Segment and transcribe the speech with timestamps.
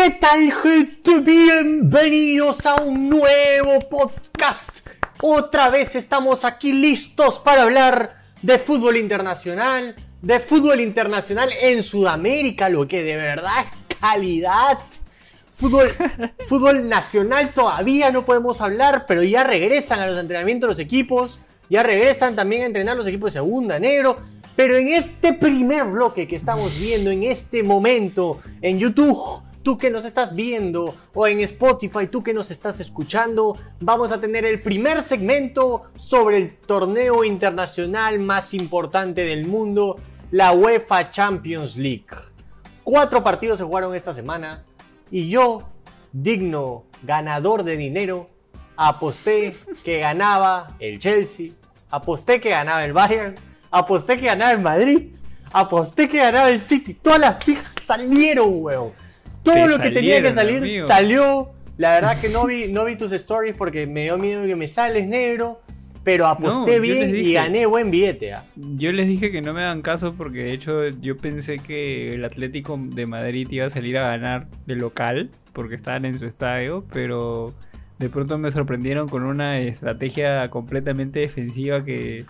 [0.00, 1.18] ¿Qué tal gente?
[1.18, 4.86] Bienvenidos a un nuevo podcast.
[5.20, 12.68] Otra vez estamos aquí listos para hablar de fútbol internacional, de fútbol internacional en Sudamérica,
[12.68, 14.78] lo que de verdad es calidad.
[15.50, 15.88] Fútbol,
[16.46, 21.82] fútbol nacional todavía no podemos hablar, pero ya regresan a los entrenamientos los equipos, ya
[21.82, 24.16] regresan también a entrenar los equipos de segunda, negro.
[24.54, 29.90] Pero en este primer bloque que estamos viendo en este momento en YouTube, tú que
[29.90, 34.62] nos estás viendo, o en Spotify, tú que nos estás escuchando, vamos a tener el
[34.62, 39.96] primer segmento sobre el torneo internacional más importante del mundo,
[40.30, 42.06] la UEFA Champions League.
[42.82, 44.64] Cuatro partidos se jugaron esta semana
[45.10, 45.68] y yo,
[46.14, 48.30] digno ganador de dinero,
[48.74, 51.50] aposté que ganaba el Chelsea,
[51.90, 53.34] aposté que ganaba el Bayern,
[53.70, 55.14] aposté que ganaba el Madrid,
[55.52, 56.94] aposté que ganaba el City.
[56.94, 59.07] Todas las fijas salieron, weón.
[59.42, 60.86] Todo Te lo que tenía que salir amigo.
[60.86, 61.50] salió.
[61.76, 64.68] La verdad que no vi, no vi tus stories porque me dio miedo que me
[64.68, 65.60] sales negro.
[66.04, 68.32] Pero aposté bien y gané buen billete.
[68.32, 68.42] ¿ah?
[68.56, 72.24] Yo les dije que no me hagan caso porque de hecho yo pensé que el
[72.24, 76.86] Atlético de Madrid iba a salir a ganar de local porque estaban en su estadio,
[76.92, 77.52] pero
[77.98, 82.24] de pronto me sorprendieron con una estrategia completamente defensiva que,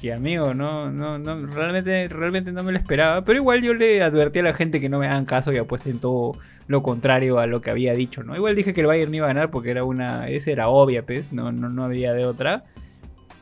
[0.00, 4.02] que amigo, no, no, no, realmente, realmente no me lo esperaba, pero igual yo le
[4.02, 6.32] advertí a la gente que no me hagan caso y apuesten todo
[6.68, 8.34] lo contrario a lo que había dicho, ¿no?
[8.36, 11.32] Igual dije que el Bayern iba a ganar porque era una, esa era obvia, pues,
[11.32, 12.64] no, no, no había de otra.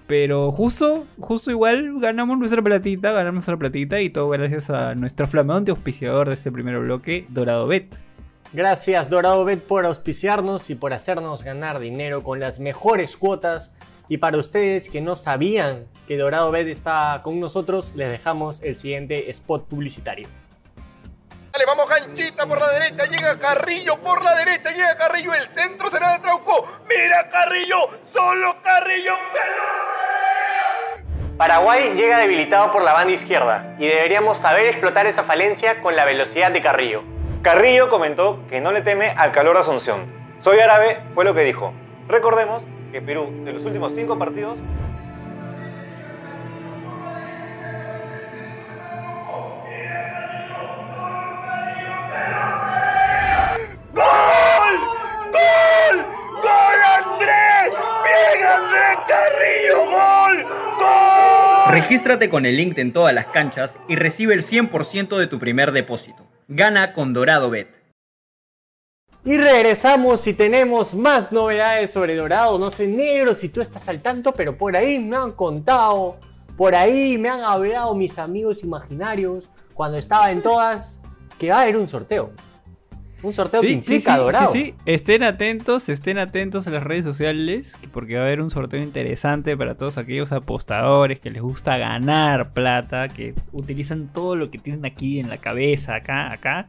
[0.06, 5.26] Pero justo, justo igual ganamos nuestra platita, ganamos nuestra platita y todo gracias a nuestro
[5.26, 7.96] flamante auspiciador de este primer bloque, Dorado Bet.
[8.52, 13.74] Gracias Dorado Bet por auspiciarnos y por hacernos ganar dinero con las mejores cuotas.
[14.06, 18.74] Y para ustedes que no sabían que Dorado Bet está con nosotros, les dejamos el
[18.74, 20.28] siguiente spot publicitario.
[21.52, 25.88] Dale, vamos ganchita por la derecha, llega Carrillo por la derecha, llega Carrillo, el centro
[25.88, 26.66] será de Trauco.
[26.88, 29.12] Mira Carrillo, solo Carrillo.
[31.36, 36.04] Paraguay llega debilitado por la banda izquierda y deberíamos saber explotar esa falencia con la
[36.04, 37.02] velocidad de Carrillo.
[37.42, 40.06] Carrillo comentó que no le teme al calor de Asunción.
[40.40, 41.72] Soy árabe, fue lo que dijo.
[42.08, 44.58] Recordemos que Perú, de los últimos cinco partidos,
[61.74, 65.72] Regístrate con el link en todas las canchas y recibe el 100% de tu primer
[65.72, 66.24] depósito.
[66.46, 67.66] Gana con Dorado Bet.
[69.24, 72.60] Y regresamos y tenemos más novedades sobre Dorado.
[72.60, 76.20] No sé, negro, si tú estás al tanto, pero por ahí me han contado,
[76.56, 81.02] por ahí me han hablado mis amigos imaginarios cuando estaba en todas
[81.40, 82.30] que va a haber un sorteo.
[83.24, 84.52] Un sorteo que implica Dorado.
[84.52, 84.74] sí, sí.
[84.86, 88.80] Estén atentos, estén atentos a las redes sociales, que- porque va a haber un sorteo
[88.80, 94.58] interesante para todos aquellos apostadores que les gusta ganar plata, que utilizan todo lo que
[94.58, 96.68] tienen aquí en la cabeza, acá, acá,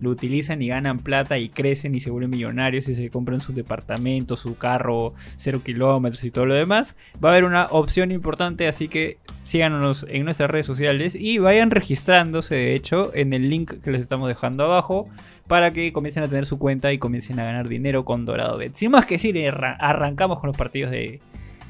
[0.00, 3.52] lo utilizan y ganan plata y crecen y se vuelven millonarios y se compran su
[3.52, 6.96] departamento, su carro, cero kilómetros y todo lo demás.
[7.24, 11.70] Va a haber una opción importante, así que síganos en nuestras redes sociales y vayan
[11.70, 15.08] registrándose, de hecho, en el link que les estamos dejando abajo
[15.46, 18.74] para que comiencen a tener su cuenta y comiencen a ganar dinero con Dorado Bet.
[18.76, 21.20] Sin más que decir, arra- arrancamos con los partidos de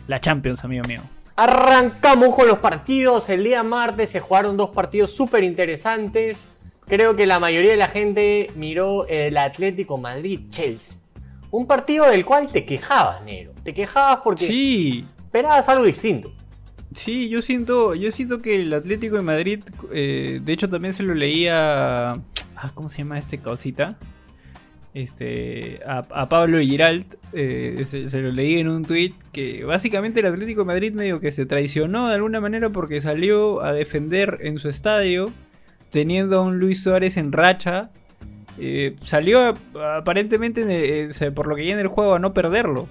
[0.06, 1.00] la Champions, amigo mío.
[1.36, 3.28] Arrancamos con los partidos.
[3.28, 6.52] El día martes se jugaron dos partidos súper interesantes.
[6.86, 11.00] Creo que la mayoría de la gente miró el Atlético Madrid-Chelsea.
[11.50, 13.52] Un partido del cual te quejabas, Nero.
[13.64, 16.32] Te quejabas porque Sí, esperabas algo distinto.
[16.94, 19.60] Sí, yo siento, yo siento que el Atlético de Madrid,
[19.92, 22.12] eh, de hecho también se lo leía,
[22.56, 23.96] ah, ¿cómo se llama este causita?
[24.94, 30.60] Este, a, Pablo Giralt, eh, se, lo leí en un tweet que básicamente el Atlético
[30.60, 34.68] de Madrid medio que se traicionó de alguna manera porque salió a defender en su
[34.68, 35.26] estadio,
[35.90, 37.90] teniendo a un Luis Suárez en racha,
[38.60, 40.62] eh, salió aparentemente,
[41.10, 42.88] eh, por lo que ya en el juego, a no perderlo.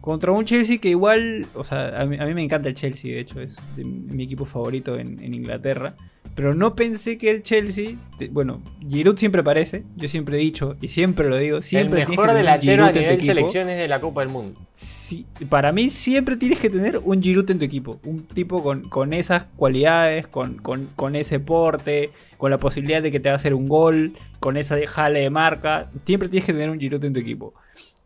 [0.00, 3.40] Contra un Chelsea que igual, o sea, a mí, me encanta el Chelsea, de hecho,
[3.40, 5.94] es mi equipo favorito en Inglaterra.
[6.36, 7.94] Pero no pensé que el Chelsea,
[8.30, 12.34] bueno, Giroud siempre aparece, yo siempre he dicho y siempre lo digo, siempre el mejor
[12.34, 14.60] delantero a nivel selecciones de la Copa del Mundo.
[14.74, 18.00] Sí, para mí siempre tienes que tener un Giroud en tu equipo.
[18.04, 23.10] Un tipo con, con esas cualidades, con, con- con ese porte, con la posibilidad de
[23.10, 25.90] que te va a hacer un gol, con esa jale de marca.
[26.04, 27.54] Siempre tienes que tener un Giroud en tu equipo.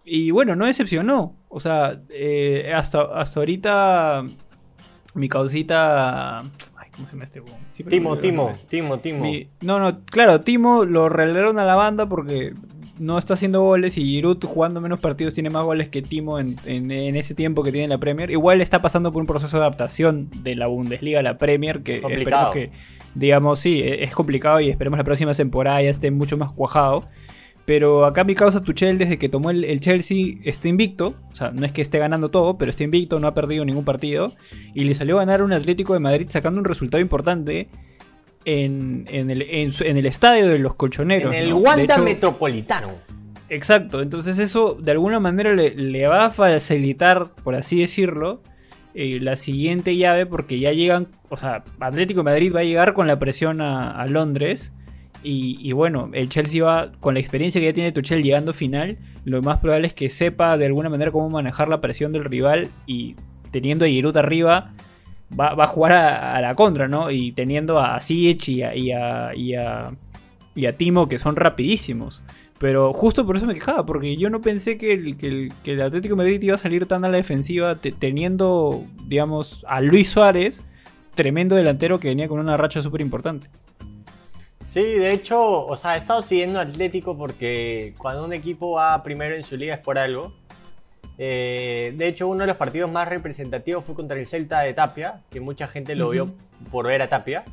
[0.04, 1.34] Y bueno, no decepcionó.
[1.48, 4.22] O sea, eh, hasta, hasta ahorita
[5.14, 6.44] mi causita...
[7.00, 7.40] Ay, ¿cómo se llama este?
[7.90, 8.52] Timo, Timo.
[8.68, 9.22] Timo, Timo.
[9.62, 12.52] No, no, claro, Timo lo relegaron a la banda porque
[12.98, 16.56] no está haciendo goles y Giroud jugando menos partidos tiene más goles que Timo en,
[16.66, 19.56] en- en ese tiempo que tiene en la Premier, igual está pasando por un proceso
[19.56, 22.48] de adaptación de la Bundesliga a la Premier que Complicado.
[22.48, 22.78] esperemos que,
[23.14, 27.04] digamos, sí, e- es complicado y esperemos la próxima temporada ya esté mucho más cuajado.
[27.70, 31.14] Pero acá mi causa Tuchel, desde que tomó el, el Chelsea, está invicto.
[31.32, 33.84] O sea, no es que esté ganando todo, pero está invicto, no ha perdido ningún
[33.84, 34.32] partido.
[34.74, 37.68] Y le salió a ganar un Atlético de Madrid sacando un resultado importante
[38.44, 41.32] en, en el, en el estadio de los colchoneros.
[41.32, 41.58] En el ¿no?
[41.58, 42.88] Wanda hecho- Metropolitano.
[43.48, 48.42] Exacto, entonces eso de alguna manera le, le va a facilitar, por así decirlo,
[48.94, 52.94] eh, la siguiente llave porque ya llegan, o sea, Atlético de Madrid va a llegar
[52.94, 54.72] con la presión a, a Londres
[55.22, 59.42] y, bueno, el Chelsea va con la experiencia que ya tiene Tuchel llegando final, lo
[59.42, 63.16] más probable es que sepa de alguna manera cómo manejar la presión del rival y
[63.50, 64.72] teniendo a Giroud arriba
[65.38, 67.10] va, a jugar a, la contra, ¿no?
[67.10, 68.62] Y teniendo a Ziyech y
[68.92, 72.22] a, Timo que son rapidísimos.
[72.58, 75.72] Pero justo por eso me quejaba, porque yo no pensé que el, que el, que
[75.72, 79.80] el Atlético de Madrid iba a salir tan a la defensiva te- teniendo, digamos, a
[79.80, 80.62] Luis Suárez,
[81.14, 83.48] tremendo delantero que venía con una racha súper importante.
[84.64, 89.34] Sí, de hecho, o sea, he estado siguiendo Atlético porque cuando un equipo va primero
[89.34, 90.32] en su liga es por algo.
[91.18, 95.20] Eh, de hecho, uno de los partidos más representativos fue contra el Celta de Tapia,
[95.30, 96.32] que mucha gente lo vio
[96.70, 97.44] por ver a Tapia.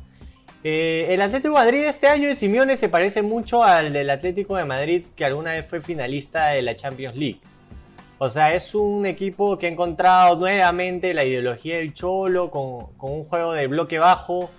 [0.64, 4.56] Eh, el Atlético de Madrid este año de Simeone se parece mucho al del Atlético
[4.56, 7.40] de Madrid que alguna vez fue finalista de la Champions League.
[8.18, 13.12] O sea, es un equipo que ha encontrado nuevamente la ideología del Cholo con, con
[13.12, 14.50] un juego de bloque bajo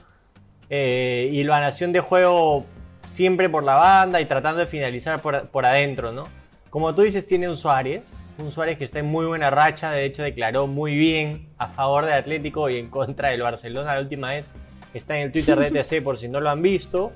[0.69, 2.65] eh, y la nación de juego
[3.07, 6.25] siempre por la banda y tratando de finalizar por, por adentro, ¿no?
[6.69, 10.05] Como tú dices, tiene un Suárez, un Suárez que está en muy buena racha, de
[10.05, 14.29] hecho declaró muy bien a favor del Atlético y en contra del Barcelona la última
[14.29, 14.53] vez.
[14.93, 17.11] Está en el Twitter de ETC por si no lo han visto.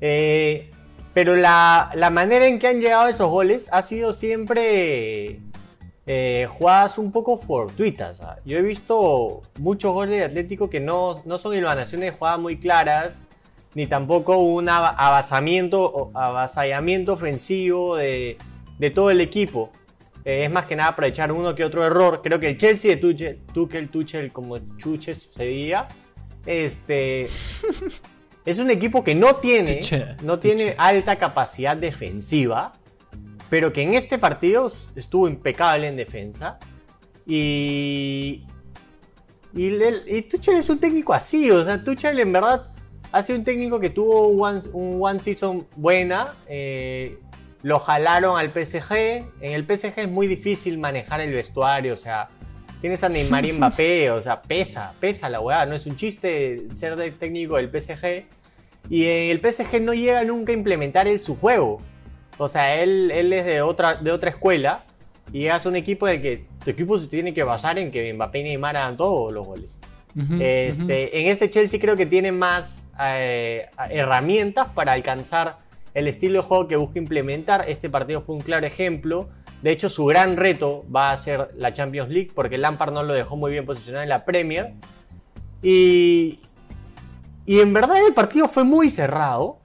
[0.00, 0.70] Eh,
[1.14, 5.40] pero la, la manera en que han llegado esos goles ha sido siempre
[6.06, 8.20] eh, jugadas un poco fortuitas.
[8.20, 8.38] ¿ah?
[8.44, 12.58] Yo he visto muchos goles de Atlético que no, no son hilvanaciones de jugadas muy
[12.58, 13.20] claras,
[13.74, 18.36] ni tampoco un ava- avasamiento, avasallamiento ofensivo de,
[18.78, 19.70] de todo el equipo.
[20.24, 22.20] Eh, es más que nada aprovechar uno que otro error.
[22.22, 25.88] Creo que el Chelsea de Tuchel, Tuchel, Tuchel como Chuches se diga,
[26.46, 27.24] este,
[28.44, 29.80] es un equipo que no tiene,
[30.22, 32.74] no tiene alta capacidad defensiva,
[33.54, 34.66] pero que en este partido
[34.96, 36.58] estuvo impecable en defensa.
[37.24, 38.42] Y,
[39.54, 42.66] y, y Tuchel es un técnico así, o sea, Tuchel en verdad
[43.12, 46.34] hace un técnico que tuvo un one, un one season buena.
[46.48, 47.20] eh,
[47.62, 48.92] lo jalaron al PSG.
[49.40, 52.30] En el PSG es muy difícil manejar el vestuario, o sea,
[52.80, 56.66] tienes a Neymar y Mbappé, o sea, pesa, pesa la weá, no es un chiste
[56.74, 58.24] ser de técnico del PSG.
[58.90, 61.80] Y el PSG no llega nunca a implementar él su juego.
[62.38, 64.84] O sea, él, él es de otra, de otra escuela
[65.32, 67.90] y llegas a un equipo en el que tu equipo se tiene que basar en
[67.90, 69.66] que Mbappé y Neymar hagan todos los goles.
[70.38, 75.58] Este, En este Chelsea creo que tiene más eh, herramientas para alcanzar
[75.92, 77.64] el estilo de juego que busca implementar.
[77.68, 79.28] Este partido fue un claro ejemplo.
[79.62, 83.12] De hecho, su gran reto va a ser la Champions League porque Lampard no lo
[83.12, 84.74] dejó muy bien posicionado en la Premier.
[85.62, 86.40] Y,
[87.46, 89.58] y en verdad el partido fue muy cerrado.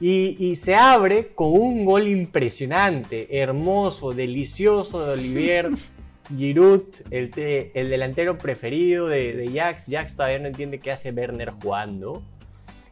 [0.00, 5.70] Y, y se abre con un gol impresionante, hermoso, delicioso de Olivier
[6.36, 9.84] Giroud, el, te- el delantero preferido de, de Jax.
[9.88, 12.22] Jax todavía no entiende qué hace Werner jugando.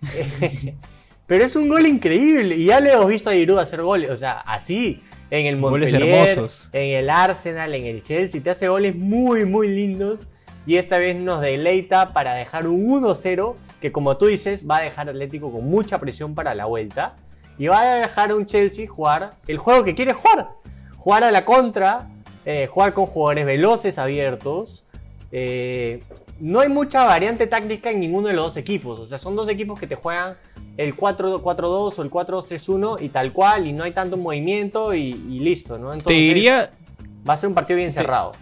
[1.26, 2.56] Pero es un gol increíble.
[2.56, 4.10] Y ya le hemos visto a Giroud hacer goles.
[4.10, 5.00] O sea, así.
[5.28, 5.56] En el
[5.90, 6.38] Montpellier,
[6.72, 8.40] en el Arsenal, en el Chelsea.
[8.40, 10.28] Te hace goles muy, muy lindos.
[10.66, 13.54] Y esta vez nos deleita para dejar un 1-0.
[13.80, 17.16] Que como tú dices, va a dejar Atlético con mucha presión para la vuelta.
[17.58, 20.50] Y va a dejar a un Chelsea jugar el juego que quiere jugar.
[20.96, 22.08] Jugar a la contra.
[22.44, 24.84] eh, jugar con jugadores veloces, abiertos.
[25.32, 26.00] Eh,
[26.38, 28.98] no hay mucha variante táctica en ninguno de los dos equipos.
[29.00, 30.36] O sea, son dos equipos que te juegan
[30.76, 33.66] el 4-4-2 o el 4-2-3-1 y tal cual.
[33.66, 35.88] Y no hay tanto movimiento y, y listo, ¿no?
[35.88, 36.70] Te Entonces, diría,
[37.28, 38.32] va a ser un partido bien cerrado.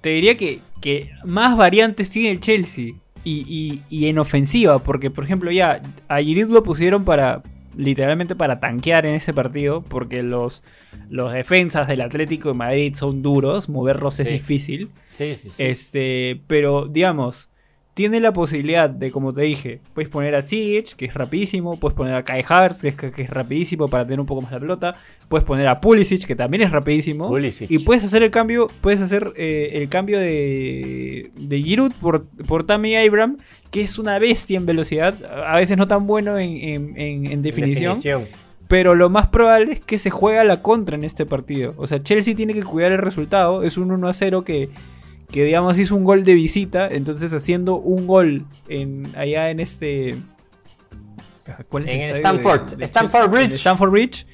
[0.00, 2.94] te diría que, que más variantes tiene el Chelsea.
[3.24, 7.42] Y, y- y en ofensiva, porque por ejemplo ya a Giroud lo pusieron para
[7.76, 10.62] literalmente para tanquear en ese partido, porque los,
[11.08, 14.90] los defensas del Atlético de Madrid son duros, moverlos es difícil.
[15.08, 15.62] Sí, sí, sí.
[15.64, 17.48] Este, pero digamos,
[17.94, 21.96] tiene la posibilidad de, como te dije, puedes poner a Ziyech, que es rapidísimo, puedes
[21.96, 24.58] poner a Kai Havertz, que es, que es rapidísimo para tener un poco más la
[24.58, 24.94] pelota,
[25.28, 27.70] puedes poner a Pulisic, que también es rapidísimo, Pulisic.
[27.70, 32.64] y puedes hacer el cambio, puedes hacer eh, el cambio de, de Giroud por, por
[32.64, 33.38] Tammy Abraham,
[33.70, 35.14] que es una bestia en velocidad,
[35.46, 38.24] a veces no tan bueno en, en- en- en definición, Definición.
[38.66, 41.74] Pero lo más probable es que se juega la contra en este partido.
[41.76, 43.62] O sea, Chelsea tiene que cuidar el resultado.
[43.62, 44.70] Es un 1 a 0 que,
[45.30, 46.86] que digamos, hizo un gol de visita.
[46.88, 50.14] Entonces, haciendo un gol en, allá en este.
[51.68, 52.76] ¿Cuál es En el de- de Stamford Chelsea?
[52.76, 53.54] En el Bridge.
[53.60, 54.26] Stamford Bridge.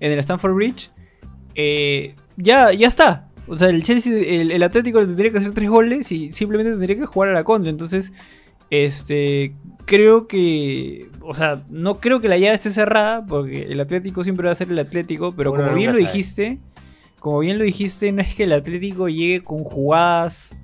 [0.00, 0.90] En el Stamford Bridge.
[1.54, 3.28] eh, ya, ya está.
[3.48, 6.96] O sea, el Chelsea, el, el Atlético tendría que hacer tres goles y simplemente tendría
[6.96, 7.70] que jugar a la contra.
[7.70, 8.12] Entonces,
[8.70, 14.24] este, creo que, o sea, no creo que la llave esté cerrada porque el Atlético
[14.24, 16.12] siempre va a ser el Atlético, pero como bien lo sabe.
[17.26, 20.56] Como bien lo dijiste, no es que el Atlético llegue con jugadas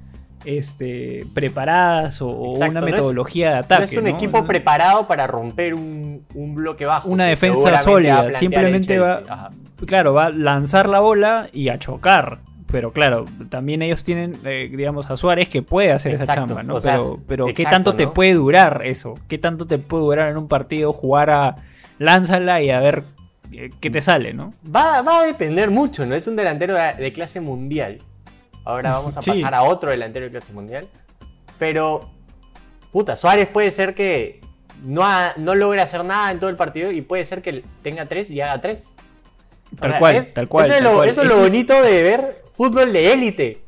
[0.45, 3.81] este, preparadas o, Exacto, una no es- metodología de ataque.
[3.81, 4.11] no es un ¿no?
[4.11, 7.09] equipo No- preparado para romper un, un bloque bajo.
[7.09, 9.25] Una defensa va sólida, simplemente va-.
[9.29, 9.51] Ajá.
[9.87, 12.39] claro, va a lanzar la bola y a chocar.
[12.71, 16.77] Pero claro, también ellos tienen, eh, digamos, a Suárez que puede hacer esa chamba, ¿no?
[16.77, 19.15] o sea, pero, pero ¿qué tanto te puede durar eso?
[19.27, 21.57] ¿Qué tanto te puede durar en un partido jugar a
[21.99, 23.03] lánzala y a ver
[23.53, 24.53] eh, qué te sale, ¿no?
[24.65, 26.15] Va, va a depender mucho, ¿no?
[26.15, 27.99] Es un delantero de, de clase mundial.
[28.65, 29.31] Ahora vamos a Sí.
[29.31, 30.89] pasar a otro delantero de clase mundial.
[31.59, 32.11] Pero,
[32.91, 34.41] puta, Suárez puede ser que
[34.85, 38.07] no, ha- no logre hacer nada en todo el partido y puede ser que tenga
[38.07, 38.95] tres y haga tres.
[39.73, 40.65] O Tal sea, cual, es- tal cual.
[40.67, 41.09] Eso es lo, cual.
[41.09, 43.65] eso es lo Eso es- bonito de ver fútbol de élite.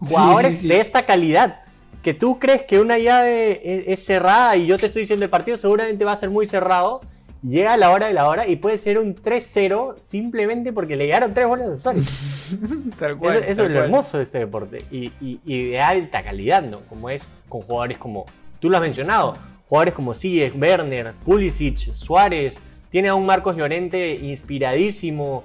[0.00, 0.68] Jugadores sí, sí.
[0.68, 1.60] de esta calidad.
[2.02, 5.30] Que tú crees que una llave es, es cerrada y yo te estoy diciendo el
[5.30, 7.00] partido seguramente va a ser muy cerrado.
[7.46, 11.34] Llega la hora de la hora y puede ser un 3-0 simplemente porque le llegaron
[11.34, 12.56] tres goles de Suárez.
[12.98, 13.84] Tal cual, eso eso tal es lo cual.
[13.84, 14.78] hermoso de este deporte.
[14.90, 16.80] Y, y- y de alta calidad, ¿no?
[16.88, 18.24] Como es con jugadores como.
[18.60, 19.34] Tú lo has mencionado.
[19.68, 22.60] Jugadores como Ziyech, Werner, Pulisic, Suárez.
[22.90, 25.44] Tiene a un Marcos Llorente inspiradísimo.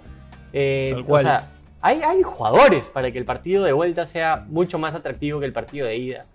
[0.54, 1.48] eh, Tal o sea,
[1.82, 5.54] hay, hay jugadores para que el partido de vuelta sea mucho más atractivo que el
[5.54, 6.26] partido de ida.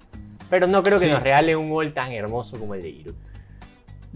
[0.50, 1.11] Pero no creo que Sí.
[1.12, 3.14] nos regale un gol tan hermoso como el de Giroud.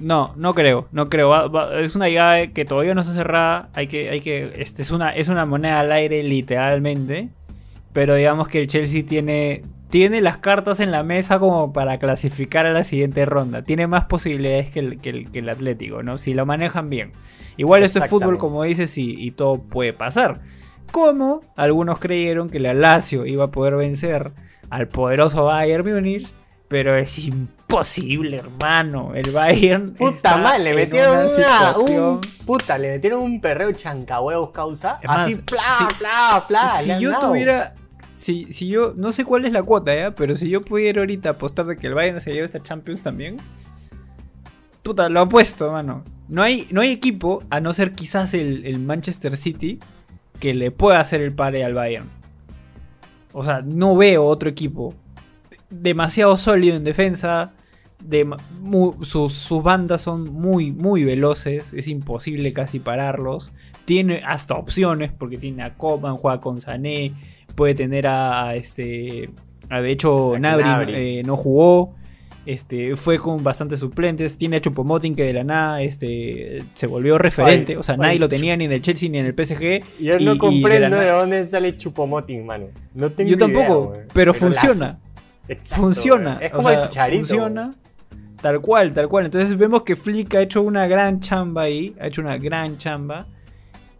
[0.00, 1.28] No, no creo, no creo.
[1.28, 3.68] Va- va- es una llave que todavía no está cerrada.
[3.74, 7.30] Hay que, hay que, este es una, es una moneda al aire literalmente.
[7.92, 12.64] Pero digamos que el Chelsea tiene, tiene las cartas en la mesa como para clasificar
[12.66, 13.62] a la siguiente ronda.
[13.62, 16.16] Tiene más posibilidades que el, que el, que el Atlético, ¿no?
[16.18, 17.10] Si lo manejan bien.
[17.56, 20.40] Igual esto es fútbol, como dices, y, y todo puede pasar.
[20.92, 24.30] Como algunos creyeron que la Lazio iba a poder vencer
[24.70, 26.28] al poderoso Bayern Múnich.
[26.68, 27.57] Pero es imposible,
[28.34, 29.12] hermano.
[29.14, 29.94] El Bayern.
[29.94, 35.00] Puta madre, le metieron una situación- un, puta, le metieron un perreo chancahuevos causa.
[35.06, 36.80] Así, pla, si- pla, pla.
[36.82, 37.74] si yo tuviera.
[38.16, 38.94] Si, si yo.
[38.96, 40.14] No sé cuál es la cuota, ¿ya?
[40.14, 43.36] Pero si yo pudiera ahorita apostar de que el Bayern se lleve esta Champions también.
[44.82, 46.02] Puta, lo apuesto, mano.
[46.28, 49.78] No hay, no hay equipo, a no ser quizás el, el Manchester City,
[50.40, 52.06] que le pueda hacer el pare al Bayern.
[53.32, 54.94] O sea, no veo otro equipo
[55.70, 57.52] demasiado sólido en defensa.
[58.02, 58.26] De,
[59.02, 61.72] sus, sus bandas son muy, muy veloces.
[61.74, 63.52] Es imposible casi pararlos.
[63.84, 67.12] Tiene hasta opciones porque tiene a Coman, juega con Sané.
[67.54, 69.30] Puede tener a, a este.
[69.68, 71.94] a- de hecho, A Nabri eh, no jugó.
[72.46, 74.38] Este, fue con bastantes suplentes.
[74.38, 77.72] Tiene a Chupomoting que de la nada este, se volvió referente.
[77.72, 79.82] Ay, o sea, ay, nadie lo tenía ni en el Chelsea ni en el PSG.
[80.00, 82.68] Yo y- no comprendo de, dónde sale Chupomoting, mano.
[82.94, 84.98] No tengo Yo tampoco, pero funciona.
[85.46, 86.38] Exacto, funciona.
[86.40, 87.26] Es o como sea, el chicharito.
[87.26, 87.74] Funciona.
[88.40, 89.24] Tal cual, tal cual.
[89.26, 91.94] Entonces vemos que Flick ha hecho una gran chamba ahí.
[92.00, 93.26] Ha hecho una gran chamba.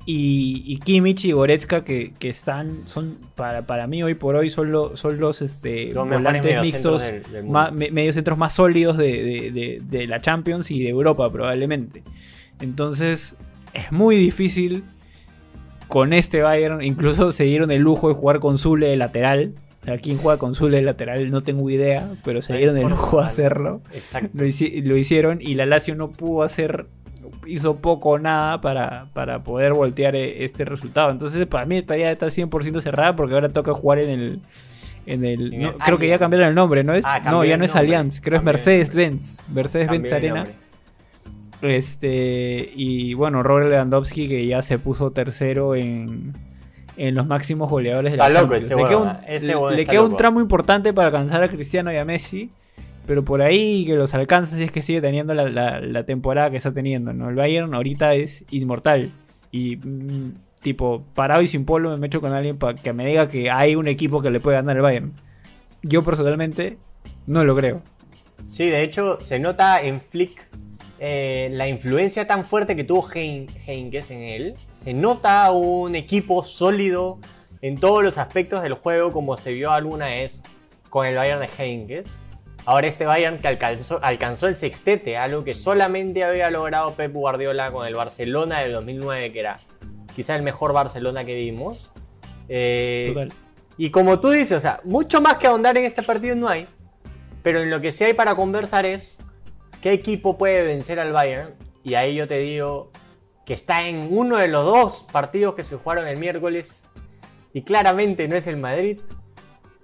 [0.07, 4.49] Y, y Kimmich y Goretzka que, que están, son, para, para mí hoy por hoy,
[4.49, 9.05] son, lo- son los este, Los volantes mixtos, del- del me- mediocentros más sólidos de,
[9.23, 12.03] de- de- de la Champions y de Europa probablemente.
[12.63, 13.37] Entonces
[13.75, 14.83] es muy difícil
[15.89, 16.83] con este Bayern.
[16.83, 19.53] Incluso se dieron el lujo de jugar con Zule de lateral.
[19.89, 21.31] Sea, ¿quién juega con Zule de lateral?
[21.31, 23.27] No tengo idea, pero se dieron el lujo de mano.
[23.29, 23.81] hacerlo.
[23.93, 24.31] Exacto.
[24.35, 26.87] Lo, hici- lo hicieron y la Lazio no pudo hacer,
[27.47, 31.11] hizo poco o nada para, para poder voltear eh, este resultado.
[31.11, 34.41] Entonces para mí ya está 100% cerrada porque ahora toca jugar en el...
[35.07, 37.05] En el, En no, el creo que ya cambiaron el nombre, ¿no es?
[37.07, 38.45] Ah, no, ya no es Allianz, creo es.
[38.45, 40.45] Mercedes-Benz, Mercedes-Benz Arena.
[41.63, 46.33] Este, y bueno, Robert Lewandowski que ya se puso tercero en,
[46.99, 48.67] en los máximos goleadores Está de la loco Champions.
[48.67, 51.93] ese le queda huevón, un, ese le- queda un tramo importante para alcanzar a Cristiano
[51.93, 52.51] y a Messi,
[53.07, 56.51] pero por ahí que los alcanza si es que sigue teniendo la, la- la temporada
[56.51, 57.13] que está teniendo.
[57.13, 57.29] ¿no?
[57.31, 59.11] El Bayern ahorita es inmortal
[59.51, 63.29] y mm, tipo parado y sin polo me meto con alguien para que me diga
[63.29, 65.13] que hay un equipo que le puede ganar al Bayern.
[65.83, 66.77] Yo personalmente
[67.27, 67.81] no lo creo.
[68.47, 70.49] Sí, de hecho, se nota en Flick
[71.01, 74.55] eh, la influencia tan fuerte que tuvo Hein- Heinkes en él.
[74.73, 77.19] Se nota un equipo sólido
[77.63, 80.43] en todos los aspectos del juego, como se vio alguna vez
[80.91, 82.23] con el Bayern de Heinkes.
[82.65, 87.71] Ahora este Bayern que alcanzó, alcanzó el sextete, algo que solamente había logrado Pep Guardiola
[87.73, 89.61] con el Barcelona del 2009, que era
[90.15, 91.93] quizá el mejor Barcelona que vimos.
[92.49, 93.33] Eh, Total.
[93.79, 96.67] y como tú dices, o sea, mucho más que ahondar en este partido no hay.
[97.43, 99.19] Pero en lo que sí hay para conversar es
[99.83, 101.55] qué equipo puede vencer al Bayern.
[101.85, 102.91] Y ahí yo te digo
[103.47, 106.85] que está en uno de los dos partidos que se jugaron el miércoles.
[107.53, 109.01] Y claramente no es el Madrid.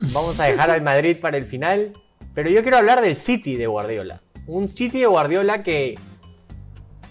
[0.00, 1.92] Vamos a dejar al Madrid para el final.
[2.34, 4.20] Pero yo quiero hablar del City de Guardiola.
[4.46, 5.94] Un City de Guardiola que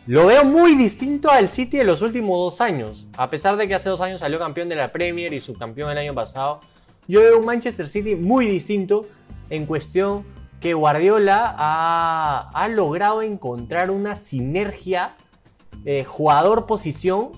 [0.05, 3.07] lo veo muy distinto al City de los últimos dos años.
[3.17, 5.97] A pesar de que hace dos años salió campeón de la Premier y subcampeón el
[5.97, 6.59] año pasado.
[7.07, 9.05] Yo veo un Manchester City muy distinto
[9.49, 10.25] en cuestión
[10.63, 15.13] que Guardiola ha, ha logrado encontrar una sinergia
[15.83, 17.31] eh, jugador-posición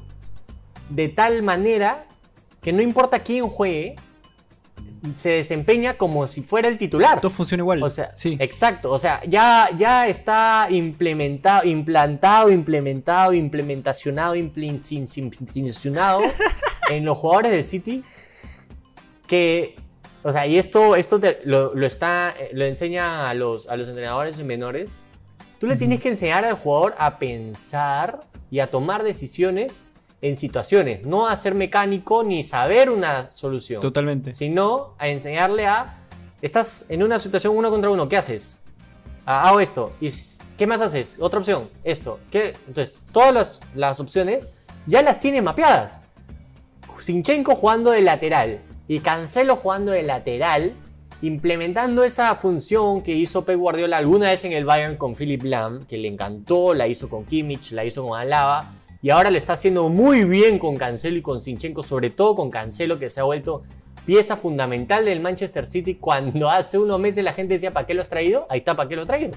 [0.91, 2.05] de tal manera
[2.61, 3.95] que no importa quién juegue,
[5.15, 7.19] se desempeña como si fuera el titular.
[7.19, 7.81] Todo funciona igual.
[7.81, 8.37] O sea, sí.
[8.39, 8.91] exacto.
[8.91, 16.21] O sea, ya, ya está implementado, implantado, implementado, implementacionado, implementacionado
[16.91, 18.03] en los jugadores del City.
[19.25, 19.75] Que,
[20.27, 23.87] o sea, y esto, esto te- lo, lo está, lo enseña a los, a los
[23.87, 24.99] entrenadores menores.
[25.59, 29.85] Tú le tienes que enseñar al jugador a pensar y a tomar decisiones
[30.21, 34.33] en situaciones, no a ser mecánico ni saber una solución Totalmente.
[34.33, 36.01] sino a enseñarle a.
[36.41, 38.59] Estás en una situación uno contra uno, ¿qué haces?
[39.25, 39.93] Ah, hago esto.
[40.01, 40.09] ¿Y
[40.57, 41.17] qué más haces?
[41.19, 42.19] Otra opción, esto.
[42.31, 42.53] ¿Qué?
[42.67, 44.49] Entonces, todas las, las opciones
[44.87, 46.01] ya las tiene mapeadas.
[46.99, 50.73] Sinchenko jugando de lateral y Cancelo jugando de lateral,
[51.21, 55.85] implementando esa función que hizo Pep Guardiola alguna vez en el Bayern con Philip Lahm,
[55.85, 59.53] que le encantó, la hizo con Kimmich, la hizo con Alaba, y ahora lo está
[59.53, 63.23] haciendo muy bien con Cancelo y con Sinchenko, sobre todo con Cancelo, que se ha
[63.23, 63.63] vuelto
[64.05, 68.01] pieza fundamental del Manchester City cuando hace unos meses la gente decía, ¿para qué lo
[68.01, 68.45] has traído?
[68.49, 69.31] Ahí está, ¿para qué lo traigo?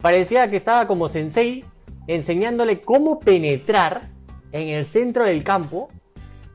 [0.00, 1.64] Parecía que estaba como sensei
[2.06, 4.10] enseñándole cómo penetrar
[4.50, 5.88] en el centro del campo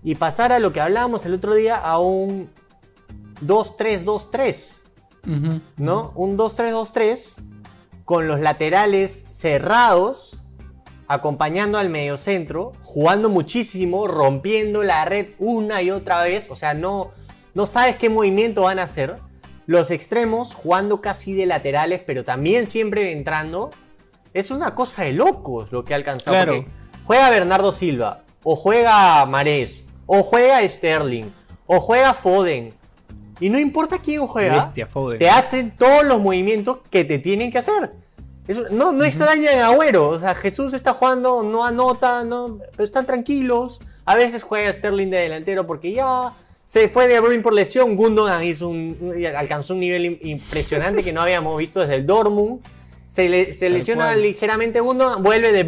[0.08, 2.50] y pasar a lo que hablábamos el otro día a un
[3.46, 4.84] 2-3-2-3,
[5.26, 5.62] Ujú.
[5.76, 6.14] ¿no?
[6.16, 7.36] Un 2-3-2-3
[8.06, 10.46] con los laterales cerrados,
[11.10, 17.12] acompañando al mediocentro, jugando muchísimo, rompiendo la red una y otra vez, o sea, no,
[17.54, 19.18] no sabes qué movimiento van a hacer.
[19.66, 23.72] Los extremos jugando casi de laterales, pero también siempre entrando.
[24.34, 26.34] Es una cosa de locos lo que ha alcanzado.
[26.34, 26.56] Claro.
[26.64, 26.72] porque
[27.04, 31.26] juega Bernardo Silva, o juega Marés, o juega Sterling,
[31.68, 32.74] o juega Foden.
[33.40, 35.20] Y no importa quién juega, Bestia, Foden.
[35.20, 37.92] te hacen todos los movimientos que te tienen que hacer.
[38.48, 40.10] Eso- no, no extraña en Agüero.
[40.10, 43.80] O sea, Jesús está jugando, no anota, no, pero están tranquilos.
[44.06, 46.34] A veces juega Sterling de delantero porque ya
[46.66, 47.96] se fue de Bruyne por lesión.
[47.98, 52.62] Gundogan hizo un, alcanzó un nivel im- impresionante que no habíamos visto desde el Dortmund.
[53.10, 54.22] Se, le- se lesiona cual.
[54.22, 55.64] ligeramente Gundogan, vuelve de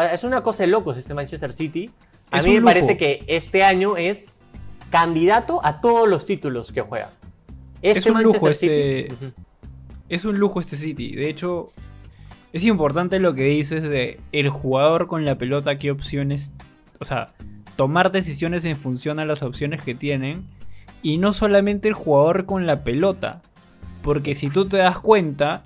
[0.00, 1.90] sea, Es una cosa de locos este Manchester City.
[2.38, 2.66] A mí me lujo.
[2.66, 4.42] parece que este año es
[4.90, 7.10] candidato a todos los títulos que juega.
[7.82, 8.72] Este Es un Manchester lujo City.
[8.72, 9.32] este- Ujú.
[10.08, 11.14] Es un lujo este City.
[11.16, 11.66] De hecho,
[12.52, 16.52] es importante lo que dices de el jugador con la pelota, qué opciones.
[17.00, 17.32] O sea,
[17.76, 20.46] tomar decisiones en función a las opciones que tienen.
[21.02, 23.42] Y no solamente el jugador con la pelota.
[24.02, 25.62] Porque si tú te das cuenta,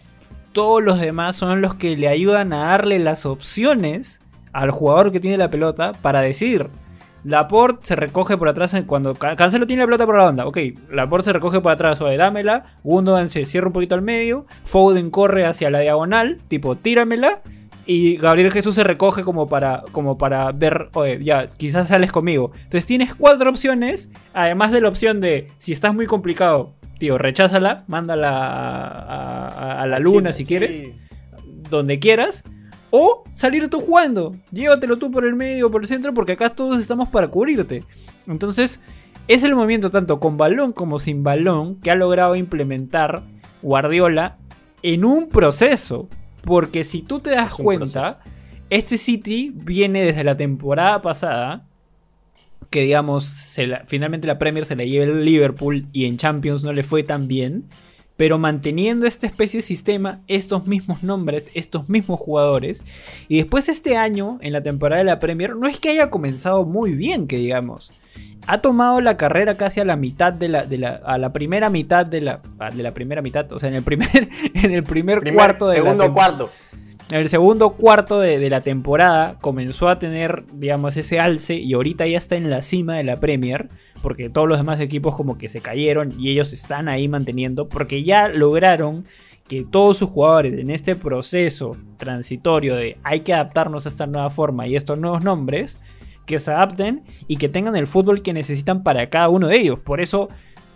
[0.52, 4.19] todos los demás son los que le ayudan a darle las opciones
[4.52, 6.68] al jugador que tiene la pelota para decidir.
[7.22, 10.46] Laporte se recoge por atrás cuando Ca- Cancelo tiene la pelota por la banda.
[10.46, 10.58] Ok,
[10.90, 12.64] Laporte se recoge por atrás, oye, dámela.
[12.82, 14.46] Gundogan se cierra un poquito al medio.
[14.64, 17.42] Foden corre hacia la diagonal, tipo, tíramela.
[17.84, 22.52] Y Gabriel Jesús se recoge como para, como para ver, oye, ya, quizás sales conmigo.
[22.54, 27.84] Entonces tienes cuatro opciones, además de la opción de, si estás muy complicado, tío, recházala,
[27.88, 30.48] mándala a, a- a la luna si Sí.
[30.48, 30.84] quieres
[31.68, 32.44] donde quieras.
[32.90, 34.34] O salir tú jugando.
[34.50, 37.84] Llévatelo tú por el medio o por el centro porque acá todos estamos para cubrirte.
[38.26, 38.80] Entonces,
[39.28, 43.22] es el movimiento tanto con balón como sin balón que ha logrado implementar
[43.62, 44.38] Guardiola
[44.82, 46.08] en un proceso.
[46.42, 48.20] Porque si tú te das cuenta,
[48.70, 51.66] este City viene desde la temporada pasada.
[52.70, 56.62] Que digamos, se la- finalmente la Premier se la lleva el Liverpool y en Champions
[56.64, 57.64] no le fue tan bien
[58.20, 62.84] pero manteniendo esta especie de sistema, estos mismos nombres, estos mismos jugadores.
[63.28, 66.66] Y después este año, en la temporada de la Premier, no es que haya comenzado
[66.66, 67.94] muy bien, que digamos.
[68.46, 71.70] Ha tomado la carrera casi a la mitad de la, de la, a la primera
[71.70, 72.42] mitad de la,
[72.74, 75.76] de la primera mitad, o sea, en el primer, en el primer, Primer- cuarto de
[75.76, 76.50] segundo cuarto.
[77.10, 81.72] en el segundo cuarto de, de la temporada comenzó a tener, digamos, ese alce y
[81.72, 83.68] ahorita ya está en la cima de la Premier,
[84.02, 88.02] porque todos los demás equipos como que se cayeron y ellos están ahí manteniendo, porque
[88.02, 89.04] ya lograron
[89.48, 94.30] que todos sus jugadores en este proceso transitorio de hay que adaptarnos a esta nueva
[94.30, 95.78] forma y estos nuevos nombres,
[96.30, 99.80] que se adapten y que tengan el fútbol que necesitan para cada uno de ellos.
[99.80, 100.28] Por eso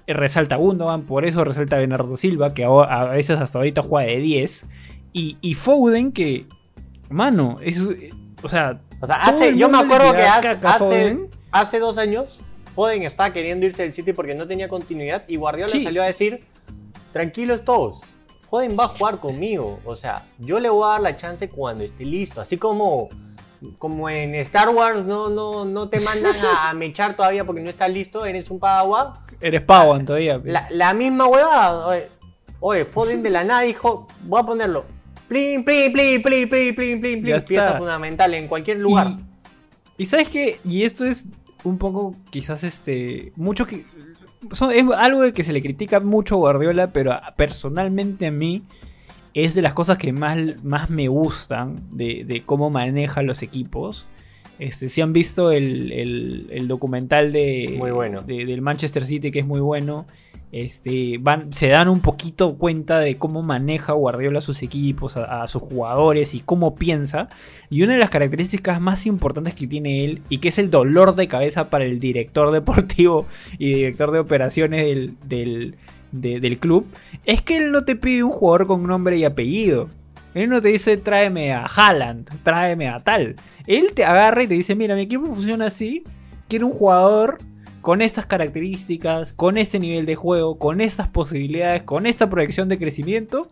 [0.08, 4.18] eh, resalta Gundogan, por eso resalta Bernardo Silva, que a veces hasta ahorita juega de
[4.18, 4.66] 10.
[5.12, 6.46] Y, y Foden, que,
[7.08, 7.80] mano, es,
[8.42, 8.80] o sea...
[9.00, 11.18] O sea, hace, yo me acuerdo que hace,
[11.52, 12.40] hace, dos años
[12.74, 16.44] Foden estaba queriendo irse del City porque no tenía continuidad y Guardiola salió a decir,
[17.12, 18.02] tranquilos todos,
[18.40, 19.78] Foden va a jugar conmigo.
[19.84, 22.40] O sea, yo le voy a dar la chance cuando esté listo.
[22.40, 23.08] Así como
[23.78, 27.90] como en Star Wars no, no, no te mandan a, mechar todavía porque no estás
[27.90, 29.14] listo, eres un padawan.
[29.40, 30.40] Eres padawan todavía.
[30.70, 32.08] La, misma huevada.
[32.60, 34.84] Oye, Foden de la nada dijo, voy a ponerlo.
[35.28, 37.42] Plin, plin, plin, plin, plin, plin, plin.
[37.42, 39.12] Pieza fundamental en cualquier lugar.
[39.96, 41.24] Y, sabes qué, y esto es
[41.64, 43.84] un poco quizás este, mucho que...
[44.72, 48.62] es algo de que se le critica mucho a Guardiola, pero personalmente a mí
[49.34, 54.06] es de las cosas que más, más me gustan de, cómo maneja los equipos.
[54.60, 57.76] Este, si han visto el, documental de,
[58.26, 60.06] del Manchester City, que es muy bueno,
[60.56, 65.60] este, se dan un poquito cuenta de cómo maneja Guardiola a sus equipos, a, sus
[65.60, 67.28] jugadores y cómo piensa.
[67.70, 71.16] Y una de las características más importantes que tiene él, y que es el dolor
[71.16, 73.26] de cabeza para el director deportivo
[73.58, 74.86] y director de operaciones
[75.24, 75.74] del,
[76.12, 76.86] del club,
[77.24, 79.88] es que él no te pide un jugador con nombre y apellido.
[80.34, 83.34] Él no te dice tráeme a Haaland, tráeme a tal.
[83.66, 86.04] Él te agarra y te dice, mira, mi equipo funciona así,
[86.46, 87.38] quiero un jugador
[87.84, 92.78] con estas características, con este nivel de juego, con estas posibilidades, con esta proyección de
[92.78, 93.50] crecimiento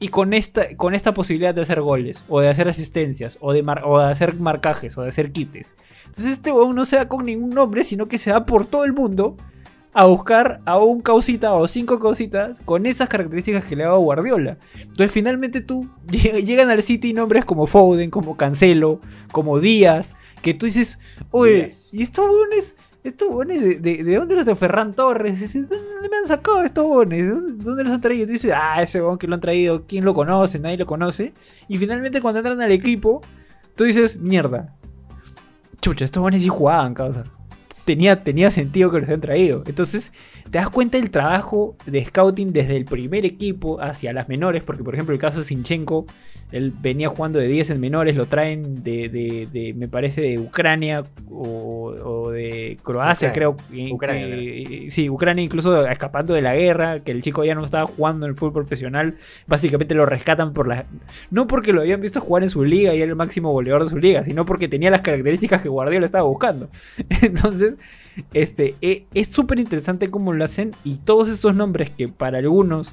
[0.00, 3.62] y con esta, con esta posibilidad de hacer goles, o de hacer asistencias, o de,
[3.84, 5.76] o de hacer marcajes, o de hacer quites.
[6.06, 8.84] Entonces este juego no se da con ningún nombre, sino que se da por todo
[8.86, 9.36] el mundo
[9.92, 14.56] a buscar a un causita o cinco causitas con esas características que le daba Guardiola.
[14.80, 19.00] Entonces finalmente tú llegan al City nombres como Foden, como Cancelo,
[19.32, 20.98] como Díaz, que tú dices,
[21.30, 22.74] oye, ¿y estos bones?
[23.06, 25.52] ¿Estos bones de, de, dónde los de Ferran Torres?
[25.52, 27.24] ¿De dónde me han sacado estos bones?
[27.62, 28.26] ¿Dónde los han traído?
[28.26, 30.58] Tú dices, ah, ese bon que lo han traído, ¿quién lo conoce?
[30.58, 31.32] Nadie lo conoce.
[31.68, 33.20] Y finalmente cuando entran al equipo,
[33.76, 34.74] tú dices, mierda.
[35.80, 37.22] Chucha, estos bones sí jugaban, causa
[37.86, 39.62] tenía, tenía sentido que los hayan traído.
[39.64, 40.12] Entonces,
[40.50, 44.82] te das cuenta del trabajo de scouting desde el primer equipo hacia las menores, porque
[44.82, 46.04] por ejemplo el caso de Sinchenko,
[46.52, 51.02] él venía jugando de 10 en menores, lo traen de, de, me parece, de Ucrania
[51.28, 53.56] o, de Croacia, creo.
[53.90, 54.90] Ucrania.
[54.90, 58.30] sí, Ucrania incluso escapando de la guerra, que el chico ya no estaba jugando en
[58.30, 60.86] el fútbol profesional, básicamente lo rescatan por la...
[61.30, 63.90] No porque lo habían visto jugar en su liga y era el máximo goleador de
[63.90, 66.68] su liga, sino porque tenía las características que Guardiola estaba buscando.
[67.22, 67.76] Entonces,
[68.32, 72.92] este, e, es súper interesante cómo lo hacen y todos estos nombres que para algunos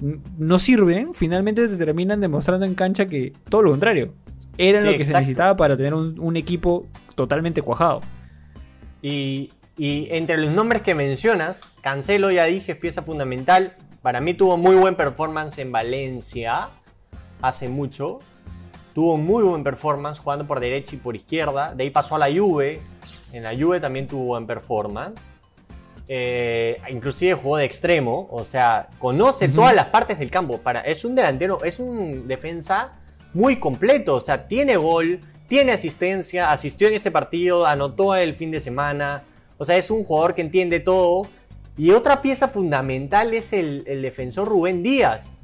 [0.00, 4.12] no sirven, finalmente te terminan demostrando en cancha que todo lo contrario.
[4.58, 8.00] Era lo que se necesitaba para tener un, equipo totalmente cuajado.
[9.02, 13.76] Y, entre los nombres que mencionas, Cancelo, ya dije, es pieza fundamental.
[14.02, 16.68] Para mí tuvo muy buen performance en Valencia
[17.42, 18.20] hace mucho.
[18.94, 21.74] Tuvo muy buen performance jugando por derecha y por izquierda.
[21.74, 22.80] De ahí pasó a la Juve.
[23.32, 25.32] En la Juve también tuvo buen performance.
[26.06, 30.58] Eh, inclusive jugó de extremo, o sea, conoce todas las partes del campo.
[30.58, 32.92] Para, es un delantero, es un defensa
[33.32, 38.50] muy completo, o sea, tiene gol, tiene asistencia, asistió en este partido, anotó el fin
[38.50, 39.22] de semana,
[39.56, 41.26] o sea, es un jugador que entiende todo.
[41.76, 45.42] Y otra pieza fundamental es el, defensor Rubén Díaz.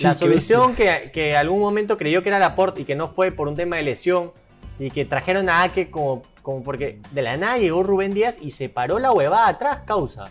[0.00, 3.48] la solución que, que algún momento creyó que era Laporte y que no fue por
[3.48, 4.32] un tema de lesión
[4.78, 8.52] y que trajeron a Ake como como porque de la nada llegó Rubén Díaz y
[8.52, 10.26] se paró la huevada atrás, causa.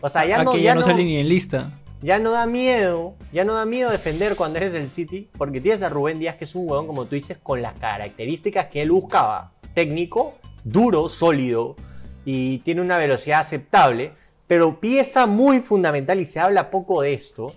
[0.00, 1.72] O sea, ya, no, ya, no, sale ni en lista.
[2.00, 5.82] Ya no da miedo, ya no da miedo defender cuando eres del City, porque tienes
[5.82, 8.92] a Rubén Díaz que es un huevón, como tú dices, con las características que él
[8.92, 9.54] buscaba.
[9.74, 11.74] Técnico, duro, sólido
[12.24, 14.12] y tiene una velocidad aceptable,
[14.46, 17.52] pero pieza muy fundamental y se habla poco de esto,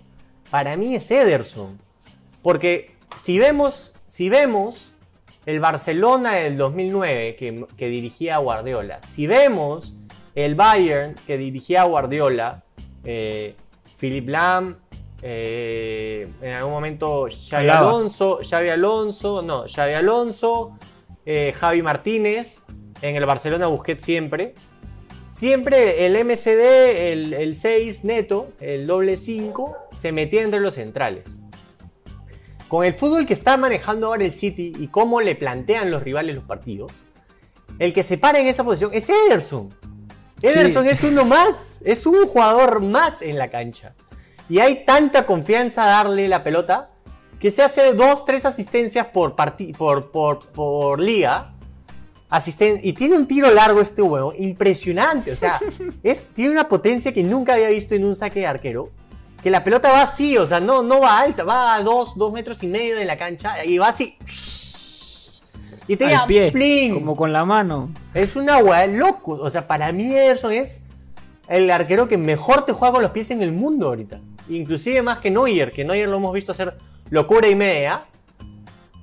[0.50, 1.78] para mí es Ederson.
[2.42, 4.94] Porque si vemos, si vemos
[5.46, 9.94] el Barcelona del 2009 que, dirigía a Guardiola, si vemos
[10.34, 12.64] el Bayern que dirigía a Guardiola,
[13.04, 13.54] eh,
[13.98, 14.76] Philip Lam,
[15.22, 20.78] eh, en algún momento Xavi Alonso, Xavi Alonso, no, Xavi Alonso,
[21.26, 22.64] eh, Javi Martínez,
[23.02, 24.54] en el Barcelona Busquets siempre.
[25.28, 31.39] Siempre el MCD, el, el 6 neto, el doble 5, se metía entre los centrales.
[32.70, 36.36] Con el fútbol que está manejando ahora el City y cómo le plantean los rivales
[36.36, 36.92] los partidos,
[37.80, 39.74] el que se para en esa posición es Ederson.
[40.40, 43.96] Ederson es uno más, es un jugador más en la cancha.
[44.48, 46.90] Y hay tanta confianza a darle la pelota
[47.40, 49.34] que se hace dos, tres asistencias por,
[49.76, 51.54] por, por, por liga.
[52.28, 55.32] Asisten y tiene un tiro largo este huevo, impresionante.
[55.32, 55.58] O sea,
[56.04, 58.90] es, tiene una potencia que nunca había visto en un saque de arquero.
[59.42, 62.30] Que la pelota va así, o sea, no, no va alta, va a dos, dos
[62.32, 64.16] metros y medio de la cancha y va así.
[65.88, 66.94] Y te Al pie, ¡plin!
[66.94, 67.90] como con la mano.
[68.14, 69.32] Es una weá loco.
[69.32, 70.82] O sea, para mí Ederson es
[71.48, 74.20] el arquero que mejor te juega con los pies en el mundo ahorita.
[74.48, 76.76] Inclusive más que Neuer, que Neuer lo hemos visto hacer
[77.08, 78.04] locura y media.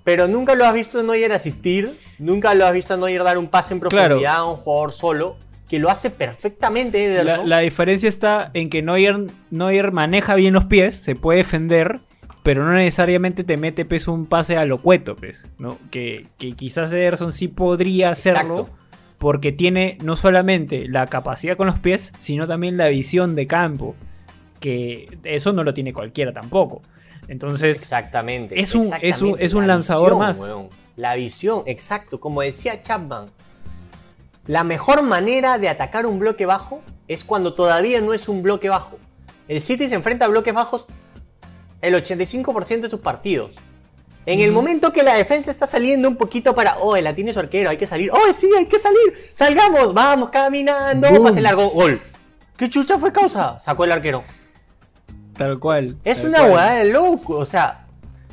[0.06, 2.00] Pero nunca lo has visto a Neuer asistir.
[2.20, 4.06] Nunca lo has visto a Neuer dar un pase en Claro.
[4.08, 5.36] profundidad a un jugador solo.
[5.70, 7.50] Que lo hace perfectamente La, Ederson.
[7.50, 9.18] la diferencia está en que Neuer,
[9.52, 12.00] Neuer maneja bien los pies, se puede defender,
[12.44, 15.78] pero no necesariamente te mete pues, un pase a lo cueto, pues, ¿no?
[15.92, 18.78] Que, que quizás Ederson sí podría hacerlo, Exacto.
[19.18, 23.96] porque tiene no solamente la capacidad con los pies, sino también la visión de campo,
[24.62, 26.82] que eso no lo tiene cualquiera tampoco.
[27.28, 28.60] Entonces, Exactamente.
[28.60, 30.40] Es un- es un- es un La lanzador visión, más.
[30.40, 30.70] weón.
[30.96, 32.20] La visión, exacto.
[32.22, 33.26] Como decía Chapman,
[34.48, 38.70] la mejor manera de atacar un bloque bajo es cuando todavía no es un bloque
[38.70, 38.98] bajo.
[39.48, 40.88] El City se enfrenta a bloques bajos
[41.82, 43.52] el 85% de sus partidos.
[44.26, 47.40] En el momento que la defensa está saliendo un poquito para, oh, la tiene su
[47.40, 51.24] arquero, hay que salir, oh, sí, hay que salir, salgamos, vamos caminando, Boom.
[51.24, 52.02] pase largo, gol.
[52.58, 53.58] ¿Qué chucha fue causa?
[53.60, 54.26] Sacó el arquero.
[55.38, 55.96] tal cual.
[56.04, 57.38] Es tal una hueá de loco.
[57.38, 57.86] O sea,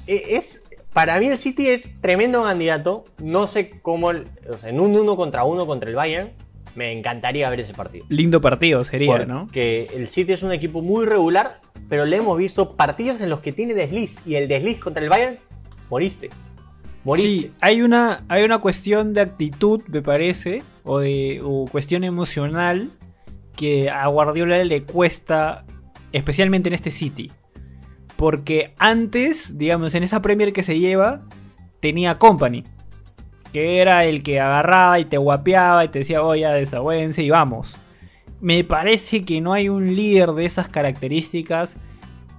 [0.09, 0.64] e- es.
[0.95, 3.05] Para mí el City es tremendo candidato.
[3.23, 4.11] No sé cómo.
[4.13, 6.31] el- O sea, en un uno contra uno contra el Bayern.
[6.75, 8.05] Me encantaría ver ese partido.
[8.09, 9.45] Lindo partido sería, ¿no?
[9.45, 11.61] Porque el City es un equipo muy regular.
[11.89, 14.19] Pero le hemos visto partidos en los que tiene desliz.
[14.27, 15.39] Y el desliz contra el Bayern.
[15.91, 16.31] Moriste.
[17.05, 17.29] Moriste.
[17.29, 22.93] Sí, hay una, hay una cuestión de actitud, me parece, o de o cuestión emocional
[23.55, 25.65] que a Guardiola le cuesta,
[26.13, 27.31] especialmente en este City.
[28.17, 31.23] Porque antes, digamos, en esa Premier que se lleva,
[31.81, 32.63] tenía Company,
[33.53, 37.77] que era el que agarraba y te guapeaba y te decía, oye, desagüense y vamos.
[38.41, 41.77] Me parece que no hay un líder de esas características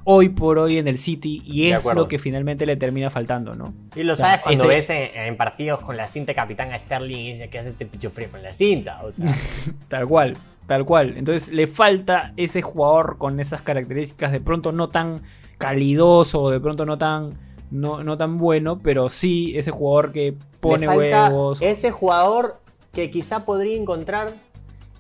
[0.08, 3.74] hoy por hoy en el City y es lo que finalmente le termina faltando, ¿no?
[3.96, 6.72] Y lo O sea, sabes cuando ese- ves en, en partidos con la cinta capitán
[6.72, 9.02] a Sterling y dice que hace este picho frío con la cinta.
[9.04, 9.26] O sea,
[9.88, 11.16] Tal cual, tal cual.
[11.18, 15.22] Entonces le falta ese jugador con esas características de pronto no tan
[15.58, 17.32] calidoso o de pronto no tan
[17.72, 21.60] no, no tan bueno, pero sí ese jugador que pone huevos.
[21.62, 22.60] Ese jugador
[22.92, 24.34] que quizá podría encontrar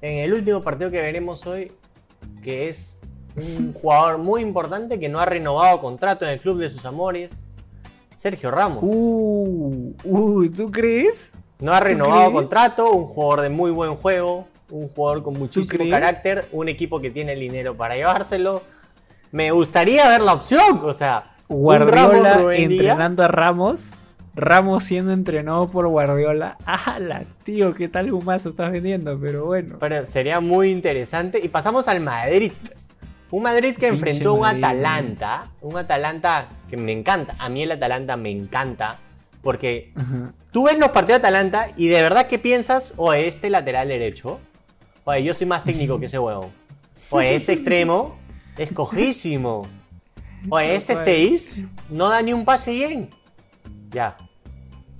[0.02, 1.72] en el último partido que veremos hoy,
[2.44, 3.00] que es
[3.36, 7.46] un jugador muy importante que no ha renovado contrato en el club de sus amores,
[8.15, 8.84] Sergio Ramos.
[8.84, 11.34] Uh, ¿tú crees?
[11.60, 16.48] no ha renovado contrato, un jugador de muy buen juego, un jugador con muchísimo carácter,
[16.52, 18.62] un equipo que tiene el dinero para llevárselo.
[19.31, 22.81] Me gustaría ver la opción, o sea, Guardiola Ramos Rubén Díaz.
[22.81, 23.93] entrenando a Ramos.
[24.35, 26.57] Ramos siendo entrenado por Guardiola.
[26.65, 27.73] ¡Hala, tío!
[27.73, 29.17] ¿Qué tal humazo estás vendiendo?
[29.19, 29.77] Pero bueno.
[29.79, 31.39] Pero sería muy interesante.
[31.41, 32.51] Y pasamos al Madrid.
[33.31, 34.63] Un Madrid que Pinche enfrentó a un Madrid.
[34.65, 35.43] Atalanta.
[35.61, 37.33] Un Atalanta que me encanta.
[37.39, 38.97] A mí el Atalanta me encanta.
[39.41, 40.33] Porque Ajá.
[40.51, 44.39] tú ves los partidos de Atalanta y de verdad que piensas, oye, este lateral derecho.
[45.05, 46.49] Oye, yo soy más técnico que ese huevón.
[47.11, 48.17] Oye, este extremo
[48.58, 49.63] es cojísimo.
[50.50, 53.10] Oye, este 6 no da ni un pase bien.
[53.89, 54.15] Ya.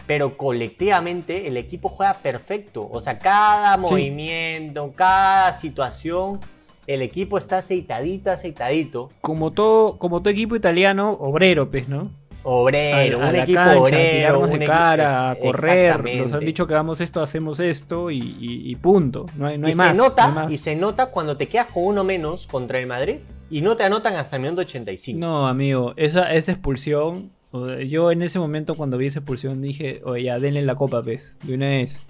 [0.08, 2.88] Pero colectivamente el equipo juega perfecto.
[2.91, 6.39] O sea, cada movimiento, cada situación,
[6.88, 9.10] el equipo está aceitadito, aceitadito.
[9.22, 12.10] Como todo, como todo equipo italiano, obrero, pues, ¿no?
[12.48, 14.39] Obrero, a, a un equipo cancha, obrero.
[14.41, 16.18] un de cara, a correr.
[16.22, 19.26] Nos han dicho que hagamos esto, hacemos esto y, y- y punto.
[19.36, 19.98] No hay, no y hay más.
[19.98, 20.52] no nota, hay más.
[20.52, 23.18] y se nota cuando te quedas con uno menos contra el Madrid
[23.49, 25.19] y no te anotan hasta el minuto 85.
[25.19, 27.31] No, amigo, esa, esa expulsión.
[27.88, 31.38] yo en ese momento, cuando vi esa expulsión, dije, oye, ya denle la copa, pez,
[31.43, 32.01] de una vez.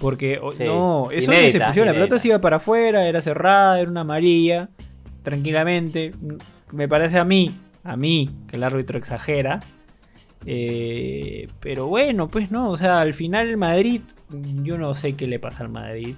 [0.00, 1.86] Porque, o- Sí, no, eso no es inédita, expulsión.
[1.86, 4.68] La pelota se iba para afuera, era cerrada, era una amarilla,
[5.22, 6.12] tranquilamente.
[6.72, 7.52] Me parece a mí,
[7.84, 9.60] a mí, que el árbitro exagera.
[10.46, 14.00] Eh, pero bueno, pues no, o sea, al final el Madrid,
[14.62, 16.14] yo no sé qué le pasa al Madrid.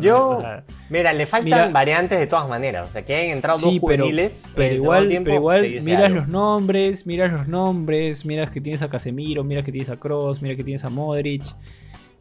[0.00, 0.42] Yo,
[0.90, 2.86] mira, le faltan mira- variantes de todas maneras.
[2.86, 4.52] O sea, que hayan entrado dos Sí, juveniles.
[4.54, 5.40] pero igual, tiempo, pero
[5.84, 6.20] miras algo.
[6.20, 10.42] los nombres, miras los nombres, miras que tienes a Casemiro, miras que tienes a Cross,
[10.42, 11.42] miras que tienes a Modric.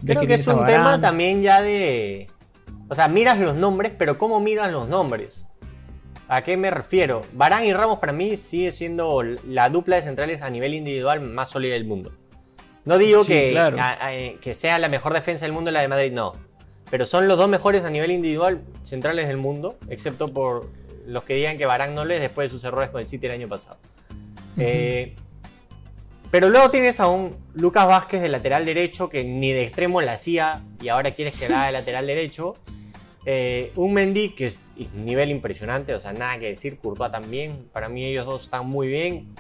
[0.06, 2.28] Creo que, es un tema también ya de.
[2.90, 5.48] O sea, miras los nombres, pero ¿cómo miras los nombres?
[6.30, 7.22] ¿A qué me refiero?
[7.34, 11.50] Barán y Ramos para mí sigue siendo la dupla de centrales a nivel individual más
[11.50, 12.12] sólida del mundo.
[12.86, 13.78] No digo Sí, que, claro.
[13.80, 16.34] a- a- que sea la mejor defensa del mundo la de Madrid, no.
[16.90, 20.70] Pero son los dos mejores a nivel individual centrales del mundo, excepto por
[21.06, 23.26] los que digan que Barán no lo es después de sus errores con el City
[23.28, 23.78] el año pasado.
[24.58, 25.16] Eh,
[26.32, 30.14] pero luego tienes a un Lucas Vázquez de lateral derecho que ni de extremo la
[30.14, 32.56] hacía y ahora quieres que haga de lateral derecho.
[33.26, 34.62] Eh, un Mendy que es
[34.94, 36.80] nivel impresionante, o sea, nada que decir.
[36.80, 37.68] Courtois también.
[37.72, 39.34] Para mí ellos dos están muy bien.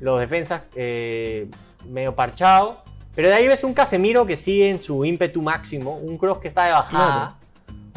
[0.00, 1.46] Los defensas eh,
[1.86, 2.82] medio parchado.
[3.18, 5.96] Pero de ahí ves un Casemiro que sigue en su ímpetu máximo.
[5.96, 7.36] Un Cross que está de bajada.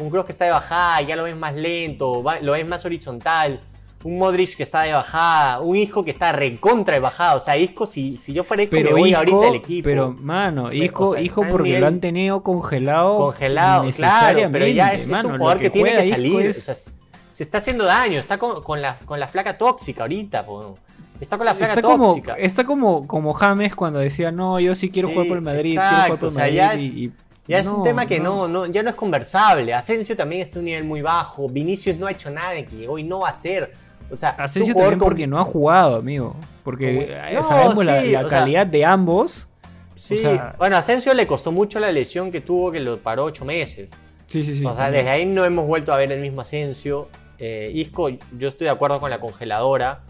[0.00, 3.60] Un Cross que está de bajada, ya lo ves más lento, lo ves más horizontal.
[4.02, 5.60] Un Modric que está de bajada.
[5.60, 7.36] Un Isco que está recontra de bajada.
[7.36, 9.84] O sea, Isco, si, si yo fuera Isco, me Pero voy Isco, ahorita del equipo.
[9.84, 13.18] pero mano, Me- Isco, o sea, Isco porque lo han tenido congelado.
[13.18, 16.46] congelado, claro, pero ya es, un jugador que, tiene que salir.
[16.46, 16.92] es- o sea,
[17.30, 20.44] se está haciendo daño, está con, con la, con la flaca tóxica ahorita.
[20.44, 20.76] po.
[21.22, 22.34] Está con la flaca Está como, tóxica.
[22.34, 25.70] está como, como James cuando decía, no, yo sí quiero Sí, jugar por el Madrid,
[25.72, 26.56] exacto, quiero jugar por o el sea, Madrid.
[26.56, 27.12] ya es- y- y-
[27.48, 28.46] Ya es un tema que no.
[28.48, 29.72] No, ya no es conversable.
[29.74, 31.48] Asensio también está en un nivel muy bajo.
[31.48, 33.72] Vinicius no ha hecho nada de que llegó y no va a hacer.
[34.12, 36.36] O sea, Asensio también con- porque no ha jugado, amigo.
[36.62, 37.00] Porque Como-
[37.40, 39.48] eh, sabemos la, sí, la sea- calidad de ambos.
[39.96, 42.98] Sí, o sea- bueno, a Asensio le costó mucho la lesión que tuvo que lo
[42.98, 43.90] paró ocho meses.
[44.28, 44.64] Sí, sí, sí.
[44.64, 47.08] o sea, desde ahí no hemos vuelto a ver el mismo Asensio.
[47.38, 48.08] Eh, Isco,
[48.38, 50.00] yo estoy de acuerdo con la congeladora.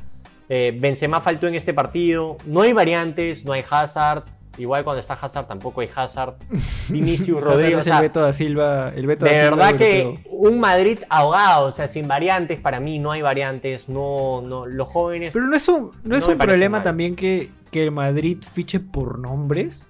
[0.48, 2.37] Eh, Benzema faltó en este partido.
[2.46, 4.24] No hay variantes, no hay Hazard.
[4.59, 6.35] Igual cuando está Hazard tampoco hay Hazard.
[6.90, 7.72] Vinicius Rodríguez.
[7.74, 8.92] es o sea, el Beto da Silva.
[8.94, 12.78] El Beto de da Silva verdad que un Madrid ahogado, o sea, sin variantes, para
[12.78, 13.88] mí no hay variantes.
[13.88, 15.33] No, no, los jóvenes.
[15.33, 16.83] Pero no es un, no es No un problema mal.
[16.85, 19.81] también que, que el Madrid fiche por nombres.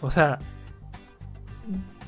[0.00, 0.38] O sea,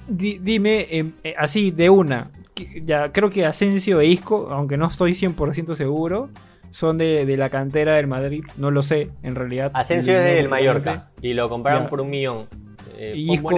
[0.09, 2.31] di- dime em, eh, así de una.
[2.55, 6.31] que- Ya creo que Asensio e Isco, aunque no estoy 100% seguro,
[6.71, 8.45] son de, de la cantera del Madrid.
[8.57, 9.71] No lo sé, en realidad.
[9.75, 10.49] Asensio es del.
[10.49, 11.89] Mallorca y lo compraron Ya.
[11.91, 12.47] por un millón.
[12.97, 13.51] Eh, Y un Isco,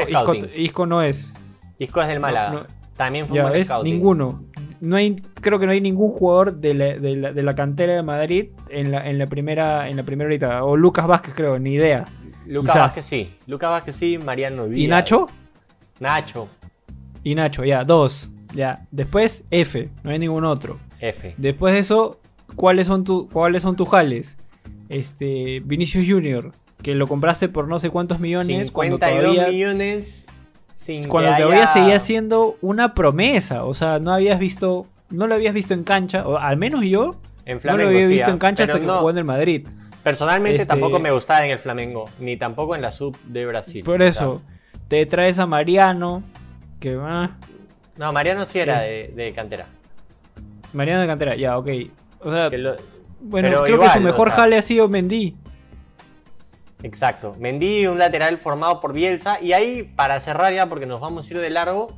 [0.86, 1.32] no es.
[1.78, 2.50] Isco es del Málaga.
[2.52, 2.66] no.
[2.96, 3.92] También fue Ya un buen scouting.
[3.94, 4.44] ninguno.
[4.80, 7.94] No hay, creo que no hay ningún jugador de la, de la- de la cantera
[7.94, 10.64] de Madrid en la, en la primera en la primera ahorita.
[10.64, 12.04] O Lucas Vázquez, creo, ni idea.
[12.46, 12.86] Lucas quizás.
[12.88, 13.34] Vázquez sí.
[13.46, 14.78] Lucas Vázquez sí, Mariano Díaz.
[14.80, 15.28] ¿Y Nacho?
[16.00, 16.48] Nacho,
[17.22, 18.28] Y Nacho, ya, dos.
[18.54, 18.86] Ya.
[18.90, 20.78] Después, F, no hay ningún otro.
[21.00, 21.34] F.
[21.38, 22.20] Después de eso,
[22.56, 24.36] ¿cuáles son, tu, ¿cuáles son tus jales?
[24.88, 28.70] Este, Vinicius Junior, que lo compraste por no sé cuántos millones.
[28.70, 30.26] cuando 52 todavía, millones
[30.72, 33.64] sin cuando que todavía haya- seguía siendo una promesa.
[33.64, 37.16] O sea, no habías visto, no lo habías visto en cancha, o al menos yo
[37.44, 39.66] En no lo había visto ah, en cancha hasta que no, jugó en el Madrid.
[40.02, 43.84] Personalmente Este- tampoco me gustaba en el Flamengo, ni tampoco en la sub de Brasil.
[43.84, 44.42] Por eso,
[44.88, 46.22] te traes a Mariano,
[46.80, 47.36] que va.
[47.38, 49.66] sea, no, Mariano sí era Es- de, de cantera.
[50.72, 51.68] Mariano de cantera, ya, ok.
[52.24, 52.76] O sea, Que lo-
[53.20, 55.34] bueno, pero creo que su mejor o sea- jale ha sido Mendy.
[56.82, 57.34] Exacto.
[57.38, 59.40] Mendy, un lateral formado por Bielsa.
[59.40, 61.96] Y ahí, para cerrar ya, porque nos vamos a ir de largo,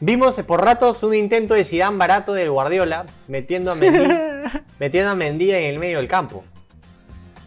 [0.00, 4.12] vimos por ratos un intento de Zidane barato del Guardiola, metiendo a Mendy,
[4.80, 6.44] metiendo a Mendy en el medio del campo.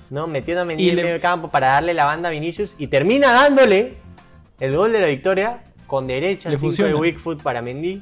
[0.10, 0.25] ¿No?
[0.25, 2.32] Metiendo a Mendy Y en el le- medio del campo para darle la banda a
[2.32, 2.73] Vinicius.
[2.77, 3.95] Y termina dándole
[4.60, 6.95] el gol de la victoria con derecha, Le 5 de.
[6.95, 8.01] Wickfoot para Mendy.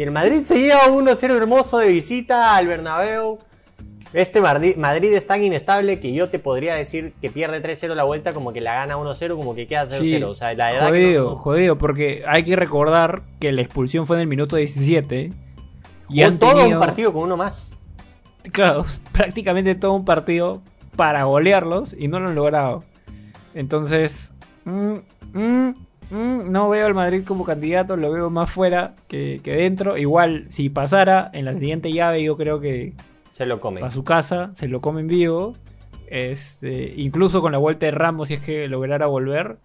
[0.00, 3.38] Y el Madrid se lleva 1-0 hermoso de visita al Bernabéu.
[4.14, 8.04] Este Madrid, Madrid es tan inestable que yo te podría decir que pierde 3-0 la
[8.04, 9.98] vuelta, como que la gana 1-0, como que queda 0-0.
[9.98, 13.52] Sí, o sea, la verdad jodido, que no- no- jodido, porque hay que recordar que
[13.52, 15.34] la expulsión fue en el minuto 17.
[16.08, 17.70] Y han todo tenido, un partido con uno más.
[18.52, 20.62] claro, prácticamente todo un partido
[20.96, 22.84] para golearlos y no lo han logrado.
[23.52, 24.32] Entonces,
[24.64, 24.94] mm,
[25.34, 25.74] mm,
[26.10, 29.96] mm, no veo al Madrid como candidato, lo veo más fuera que, que dentro.
[29.96, 32.92] Igual, si pasara en la siguiente llave, yo creo que
[33.32, 33.80] Se lo come.
[33.82, 35.54] a su casa, se lo come en vivo.
[36.08, 39.58] Este, incluso con la vuelta de Ramos, si es que lograra volver.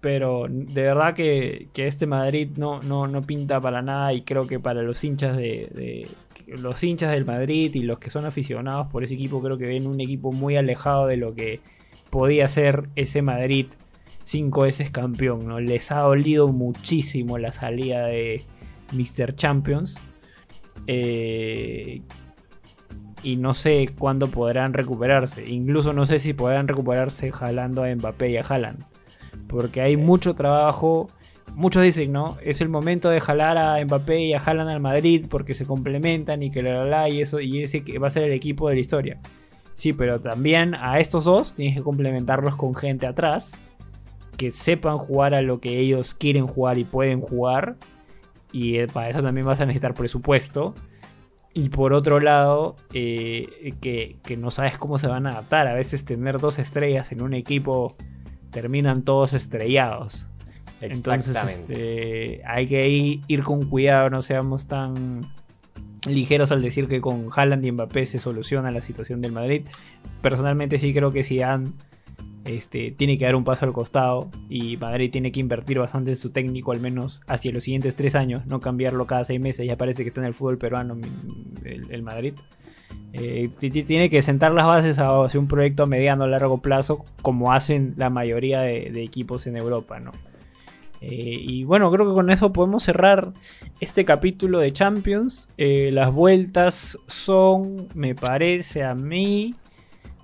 [0.00, 4.12] Pero de verdad que, que este Madrid no, no, no pinta para nada.
[4.12, 6.08] Y creo que para los hinchas de, de-
[6.60, 9.86] los hinchas del Madrid y los que son aficionados por ese equipo, creo que ven
[9.86, 11.60] un equipo muy alejado de lo que
[12.10, 13.66] podía ser ese Madrid
[14.24, 15.46] cinco veces campeón.
[15.46, 15.60] ¿no?
[15.60, 18.44] Les ha dolido muchísimo la salida de
[18.92, 19.34] Mr.
[19.34, 19.98] Champions.
[20.86, 22.02] Eh,
[23.22, 25.44] y no sé cuándo podrán recuperarse.
[25.50, 28.84] Incluso no sé si podrán recuperarse jalando a Mbappé y a Haaland.
[29.48, 31.08] Porque hay mucho trabajo.
[31.54, 32.36] Muchos dicen, ¿no?
[32.42, 36.42] Es el momento de jalar a Mbappé y a Haaland al Madrid porque se complementan
[36.42, 38.68] y que la, la, la, y eso y ese que va a ser el equipo
[38.68, 39.20] de la historia.
[39.74, 43.58] Sí, pero también a estos dos tienes que complementarlos con gente atrás
[44.36, 47.76] que sepan jugar a lo que ellos quieren jugar y pueden jugar.
[48.52, 50.74] Y eh, para eso también vas a necesitar presupuesto.
[51.52, 55.68] Y por otro lado, eh, que, que, no sabes cómo se van a adaptar.
[55.68, 57.96] A veces tener dos estrellas en un equipo
[58.50, 60.28] terminan todos estrellados.
[60.80, 62.88] Entonces este, hay que
[63.26, 65.22] ir, con cuidado, no seamos tan,
[66.06, 69.62] ligeros al decir que con Haaland y Mbappé se soluciona la situación del Madrid.
[70.20, 71.70] Personalmente sí creo que Zidane
[72.44, 76.16] este, tiene que dar un paso al costado y Madrid tiene que invertir bastante en
[76.16, 79.66] su técnico, al menos hacia los siguientes tres años, no cambiarlo cada seis meses.
[79.66, 80.96] Ya parece que está en el fútbol peruano
[81.64, 82.34] el, Madrid.
[83.12, 87.52] Eh, tiene que sentar las bases hacia un proyecto a mediano a largo plazo, como
[87.52, 90.12] hacen la mayoría de, de equipos en Europa, ¿no?
[91.06, 93.34] Eh, y bueno, creo que con eso podemos cerrar
[93.78, 95.48] este capítulo de Champions.
[95.58, 99.52] Eh, las vueltas son, me parece a mí.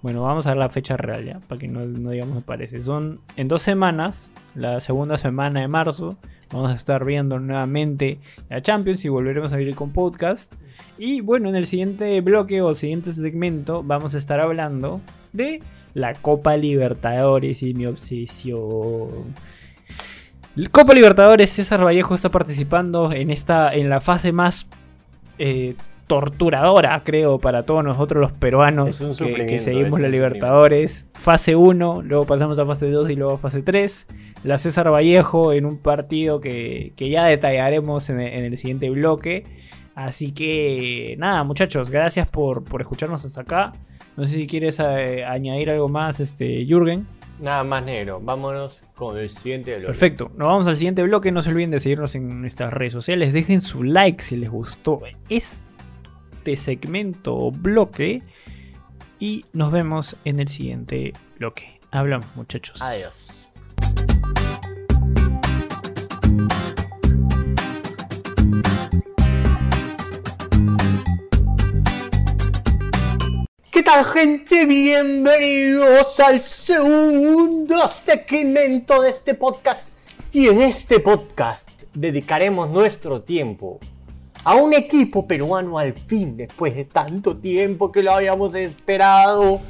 [0.02, 2.82] Bueno, vamos a ver la fecha real ya, para que no, digamos me parece.
[2.82, 6.16] Son en dos semanas, la segunda semana de marzo.
[6.52, 10.54] Vamos a estar viendo nuevamente la Champions y volveremos a vivir con podcast.
[10.98, 15.00] Y bueno, en el siguiente bloque o siguiente segmento vamos a estar hablando
[15.32, 15.60] de
[15.94, 19.34] la Copa Libertadores y mi obsesión.
[20.72, 24.66] Copa Libertadores, César Vallejo está participando en esta en la fase más
[25.38, 25.74] eh,
[26.10, 31.06] torturadora, creo, para todos nosotros los peruanos que, que, seguimos la Libertadores.
[31.14, 34.08] Fase 1, luego pasamos a fase 2 y luego a fase 3.
[34.42, 38.90] La César Vallejo en un partido que, que ya detallaremos en el, en el, siguiente
[38.90, 39.44] bloque.
[39.94, 43.72] Así que nada, muchachos, gracias por, por escucharnos hasta acá.
[44.16, 47.06] No sé si quieres eh, añadir algo más, este, Jürgen.
[47.40, 49.86] Nada más negro, vámonos con el siguiente bloque.
[49.86, 51.30] Perfecto, nos vamos al siguiente bloque.
[51.30, 53.32] No se olviden de seguirnos en nuestras redes sociales.
[53.32, 55.69] Dejen su like si les gustó este
[56.56, 58.22] segmento o bloque.
[59.18, 61.80] Y nos vemos en el siguiente bloque.
[61.90, 62.80] Hablamos, muchachos.
[62.80, 63.52] Adiós.
[73.70, 74.66] ¿Qué tal gente?
[74.66, 79.94] Bienvenidos al segundo segmento de este podcast.
[80.32, 83.80] Y en este podcast dedicaremos nuestro tiempo
[84.44, 89.60] a un equipo peruano al fin, después de tanto tiempo que lo habíamos esperado.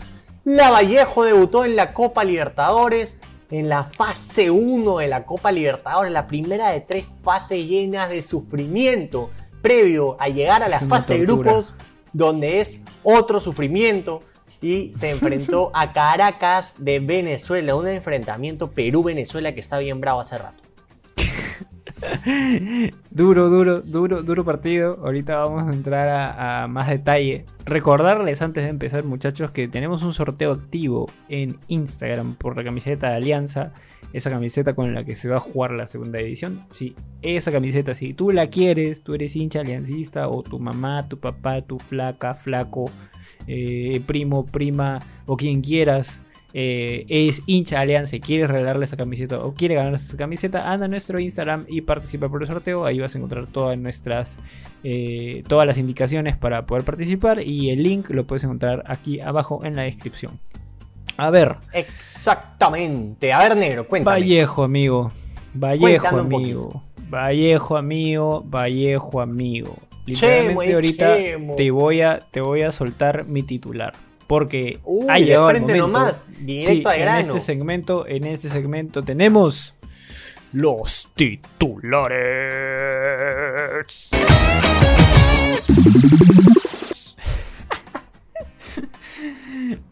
[0.45, 3.19] La Vallejo debutó en la Copa Libertadores,
[3.51, 8.23] en la fase 1 de la Copa Libertadores, la primera de tres fases llenas de
[8.23, 11.75] sufrimiento, previo a llegar a la fase de grupos
[12.13, 14.21] donde es otro sufrimiento
[14.63, 20.39] y se enfrentó a Caracas de Venezuela, un enfrentamiento Perú-Venezuela que está bien bravo hace
[20.39, 20.63] rato.
[23.11, 24.99] duro, duro, duro, duro partido.
[25.03, 27.45] Ahorita vamos a entrar a, más detalle.
[27.65, 33.11] Recordarles antes de empezar, muchachos, que tenemos un sorteo activo en Instagram por la camiseta
[33.11, 33.73] de Alianza.
[34.13, 36.65] Esa camiseta con la que se va a jugar la segunda edición.
[36.71, 41.21] Sí, esa camiseta, si tú la quieres, tú eres hincha aliancista, o tu mamá, tu
[41.21, 42.91] papá, tu flaca, flaco,
[43.47, 46.21] eh, primo, prima, o quien quieras.
[46.53, 50.87] Eh, es hincha Alianza y quieres regalarle esa camiseta o quiere ganarse esa camiseta, anda
[50.87, 52.87] a nuestro Instagram y participa por el sorteo.
[52.87, 54.39] Ahí vas a encontrar todas nuestras,
[54.83, 59.65] eh, todas las indicaciones para poder participar y el link lo puedes encontrar aquí abajo
[59.65, 60.41] en la descripción.
[61.17, 61.57] A ver.
[61.73, 63.33] Exactamente.
[63.33, 64.21] A ver, negro, cuéntame.
[64.21, 65.13] Vallejo, amigo.
[65.55, 66.83] Vallejo, amigo.
[67.11, 68.43] Vallejo, amigo.
[68.47, 69.77] Vallejo, amigo.
[70.07, 71.57] Literalmente Chemo, ahorita chemo.
[71.57, 73.93] te voy a te voy a soltar mi titular.
[74.31, 75.99] Porque Uy, ha de llegado el frente momento.
[75.99, 79.75] nomás, directo al en este segmento, en este segmento tenemos
[80.53, 82.21] los titulares.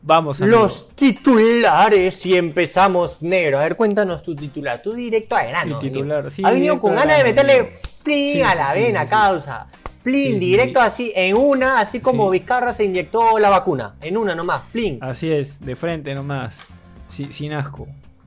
[0.03, 0.57] Vamos, amigo.
[0.59, 3.59] Los titulares y empezamos negro.
[3.59, 4.80] A ver, cuéntanos tu titular.
[4.82, 5.74] Tú directo a grano.
[5.74, 7.76] Mi titular, sí, Ha venido con ganas de meterle amigo.
[8.03, 9.11] plin Sí, a sí, la sí, vena, sí, sí.
[9.11, 9.66] causa.
[10.05, 10.86] Plin, Sí, directo sí.
[10.86, 12.38] así, en una, así como Sí.
[12.38, 13.96] Vizcarra se inyectó la vacuna.
[14.01, 14.99] En una nomás, plin.
[15.03, 16.66] Así es, de frente nomás.
[17.09, 17.86] Si- sin asco.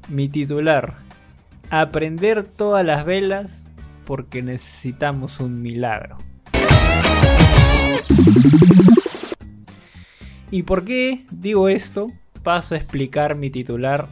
[0.09, 0.95] Mi titular.
[1.69, 3.67] Aprender todas las velas
[4.05, 6.17] porque necesitamos un milagro.
[10.49, 12.07] ¿Y por qué digo esto?
[12.43, 14.07] Paso a explicar mi titular.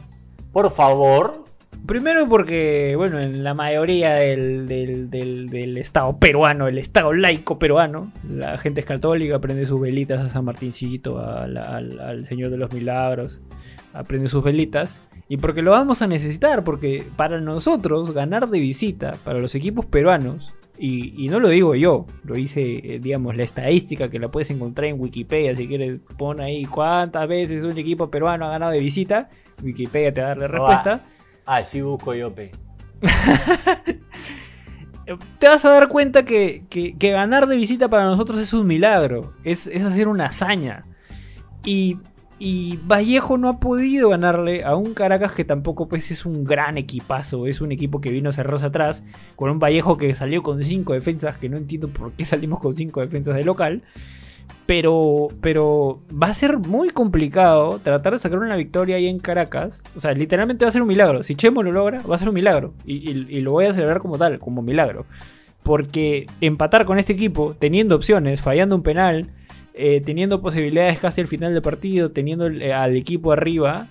[0.52, 1.44] Por favor.
[1.86, 7.58] Primero porque, bueno, en la mayoría del, del- del- del Estado peruano, el Estado laico
[7.58, 12.50] peruano, la gente es católica, prende sus velitas a San Martincito, al, al- al Señor
[12.50, 13.40] de los Milagros,
[13.92, 15.02] aprende sus velitas.
[15.28, 19.86] Y porque lo vamos a necesitar, porque para nosotros ganar de visita, para los equipos
[19.86, 22.62] peruanos, y, y no lo digo yo, lo dice,
[22.94, 27.28] eh, digamos, la estadística que la puedes encontrar en Wikipedia, si quieres pon ahí cuántas
[27.28, 29.28] veces un equipo peruano ha ganado de visita,
[29.62, 31.00] Wikipedia te va a dar la respuesta.
[31.46, 32.50] Ah, sí busco yo, pe.
[35.38, 38.66] te vas a dar cuenta que, que- que ganar de visita para nosotros es un
[38.66, 40.84] milagro, es, es hacer una hazaña.
[41.64, 41.98] Y
[42.42, 46.78] Y Vallejo no ha podido ganarle a un Caracas que tampoco pues es un gran
[46.78, 47.46] equipazo.
[47.46, 49.02] Es un equipo que vino cerrosa atrás.
[49.36, 51.36] Con un Vallejo que salió con 5 defensas.
[51.36, 53.82] Que no entiendo por qué salimos con 5 defensas de local.
[54.66, 59.82] Pero, pero va a ser muy complicado tratar de sacar una victoria ahí en Caracas.
[59.96, 61.22] O sea, literalmente va a ser un milagro.
[61.24, 62.72] Si Chemo lo logra, va a ser un milagro.
[62.84, 65.06] Y, lo voy a celebrar como tal, como milagro.
[65.62, 69.30] Porque empatar con este equipo, teniendo opciones, fallando un penal,
[69.74, 73.88] eh, teniendo posibilidades casi al final del partido, teniendo eh, al equipo arriba,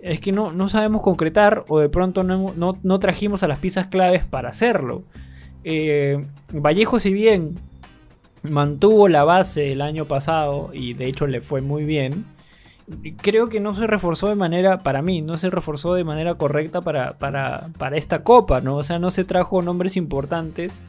[0.00, 3.58] es que no, no sabemos concretar o de pronto no, no- no trajimos a las
[3.58, 5.02] piezas claves para hacerlo.
[5.64, 7.54] Eh, Vallejo, si bien
[8.42, 12.24] mantuvo la base el año pasado y de hecho le fue muy bien,
[13.20, 16.80] creo que no se reforzó de manera, para mí, no se reforzó de manera correcta
[16.80, 18.76] para, para, para esta copa, ¿no?
[18.76, 20.80] O sea, no se trajo nombres importantes.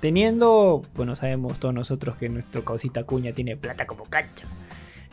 [0.00, 4.46] Teniendo, bueno, sabemos todos nosotros que nuestro causita cuña tiene plata como cancha.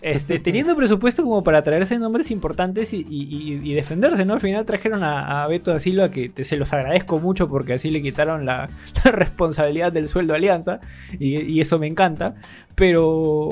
[0.02, 3.24] Este, teniendo presupuesto como para traerse nombres importantes y, y-
[3.54, 4.34] y- y defenderse, ¿no?
[4.34, 7.74] Al final trajeron a, a Beto da Silva, que te- se los agradezco mucho porque
[7.74, 8.68] así le quitaron la,
[9.06, 10.80] la responsabilidad del sueldo a Alianza,
[11.20, 12.36] y, y eso me encanta,
[12.76, 13.49] pero,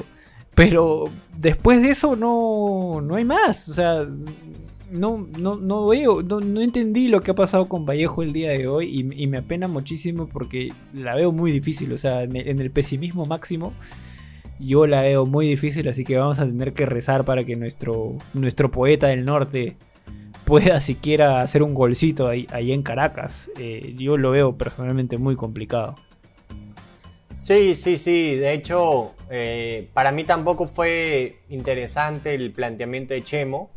[0.56, 1.06] pero
[1.38, 4.06] después de eso no, no hay más, o sea,
[4.92, 8.50] no, no, no veo, no, no entendí lo que ha pasado con Vallejo el día
[8.50, 12.36] de hoy y, y me apena muchísimo porque la veo muy difícil, o sea, en
[12.36, 13.74] el- en el pesimismo máximo
[14.60, 18.16] yo la veo muy difícil, así que vamos a tener que rezar para que nuestro,
[18.34, 19.78] nuestro poeta del norte
[20.46, 23.50] pueda siquiera hacer un golcito ahí, ahí en Caracas.
[23.58, 25.96] Eh, yo lo veo personalmente muy complicado.
[27.40, 28.36] Sí, sí, sí.
[28.36, 33.70] De hecho, eh, para mí tampoco fue interesante el planteamiento de Chemo.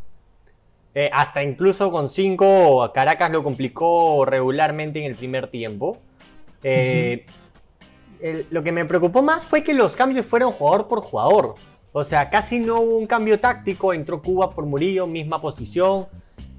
[0.95, 5.99] Eh, hasta incluso con 5, Caracas lo complicó regularmente en el primer tiempo.
[6.65, 7.25] Eh,
[8.23, 11.55] el- lo que me preocupó más fue que los cambios fueron jugador por jugador.
[11.93, 13.93] O sea, casi no hubo un cambio táctico.
[13.93, 16.07] Entró Cuba por Murillo, misma posición.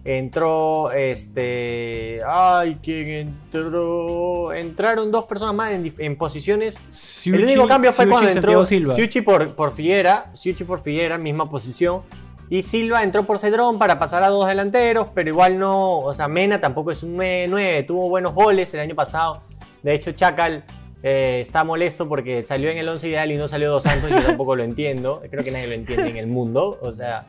[0.05, 2.20] Entró este.
[2.28, 3.09] Ay, ¿quién
[3.53, 4.51] entró?
[4.53, 6.78] Entraron dos personas más en, en posiciones.
[7.26, 8.95] el único cambio fue Siuchi cuando entró Silva.
[8.95, 10.30] Siuchi por, por Figuera.
[10.34, 12.01] Siuchi por Figuera, misma posición.
[12.49, 15.99] Y Silva entró por Cedrón para pasar a dos delanteros, pero igual no.
[15.99, 17.88] O sea, Mena tampoco es un 9-9.
[17.88, 19.38] Tuvo buenos goles el año pasado.
[19.82, 20.64] De hecho, Chacal
[21.04, 24.10] eh, está molesto porque salió en el 11 ideal y no salió Dos Santos.
[24.10, 25.22] Yo tampoco lo entiendo.
[25.30, 26.80] Creo que nadie lo entiende en el mundo.
[26.82, 27.26] O sea.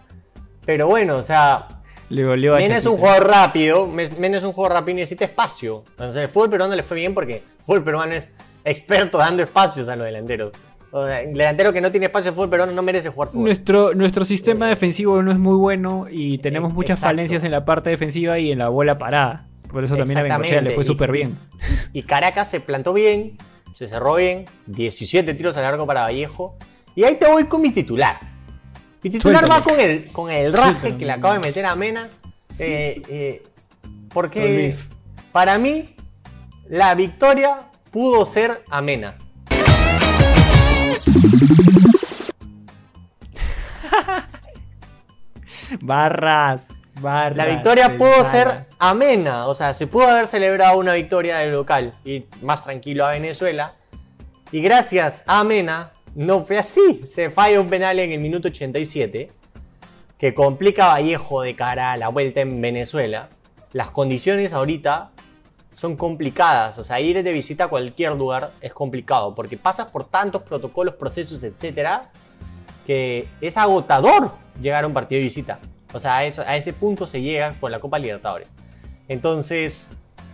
[0.64, 1.66] Pero bueno, o sea.
[2.08, 5.24] Le goleó a Mena es un jugador rápido, Mena es un jugador rápido y necesita
[5.24, 5.84] espacio.
[5.90, 8.30] Entonces, el fútbol peruano le fue bien porque el fútbol peruano es
[8.64, 10.52] experto dando espacios a los delanteros.
[10.90, 13.44] O sea, el delantero que no tiene espacio en fútbol peruano no merece jugar fútbol.
[13.46, 17.08] Nuestro, nuestro sistema defensivo no es muy bueno y tenemos Eh, muchas exacto.
[17.16, 19.48] falencias en la parte defensiva y en la bola parada.
[19.72, 21.38] Por eso también a Bengochea le fue súper Y- bien.
[21.92, 23.36] Y Caracas se plantó bien,
[23.74, 26.56] se cerró bien, 17 tiros a largo para Vallejo.
[26.94, 28.18] Y ahí te voy con mi titular.
[29.02, 32.08] Mi titular va con el, con el raje que le acabo de meter a Mena.
[32.58, 33.42] eh, eh,
[34.14, 34.76] porque
[35.32, 35.94] para mí
[36.68, 39.18] la victoria pudo ser amena.
[45.80, 46.68] Barras,
[47.04, 47.36] barras.
[47.36, 51.92] La victoria pudo ser amena, o sea, se pudo haber celebrado una victoria del local
[52.04, 53.74] y más tranquilo a Venezuela.
[54.50, 57.02] Y gracias a Amena, no fue así.
[57.06, 59.30] Se falla un penal en el minuto 87
[60.18, 63.28] que complica a Vallejo de cara a la vuelta en Venezuela.
[63.72, 65.10] Las condiciones ahorita
[65.74, 70.04] son complicadas, o sea, ir de visita a cualquier lugar es complicado porque pasas por
[70.04, 72.10] tantos protocolos, procesos, etcétera,
[72.86, 74.30] que es agotador
[74.60, 75.58] llegar a un partido de visita.
[75.94, 78.48] O sea, a, eso- a ese punto se llega con la Copa Libertadores.
[79.08, 79.90] Entonces,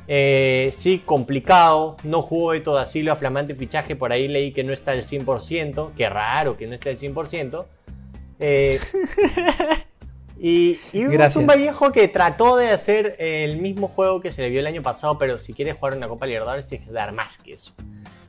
[0.08, 1.96] eh, sí, complicado.
[2.02, 3.94] No jugó Beto da Silva, flamante fichaje.
[3.96, 5.92] Por ahí leí que no está al 100%.
[5.96, 7.64] Qué raro que no esté al 100%.
[8.40, 8.80] Eh,
[10.38, 11.36] y, y Gracias.
[11.36, 14.82] un Vallejo que trató de hacer el mismo juego que se le vio el año
[14.82, 17.72] pasado, pero si quieres jugar una Copa Libertadores tienes que dar más que eso.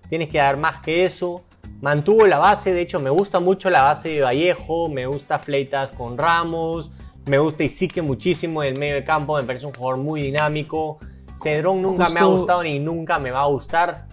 [0.09, 1.43] Tienes que dar más que eso.
[1.79, 5.91] Mantuvo la base, de hecho me gusta mucho la base de Vallejo, me gusta Fleitas
[5.91, 6.91] con Ramos,
[7.25, 10.99] me gusta Isique muchísimo en el medio de campo, me parece un jugador muy dinámico.
[11.41, 14.07] Cedrón nunca me ha gustado ni nunca me va a gustar.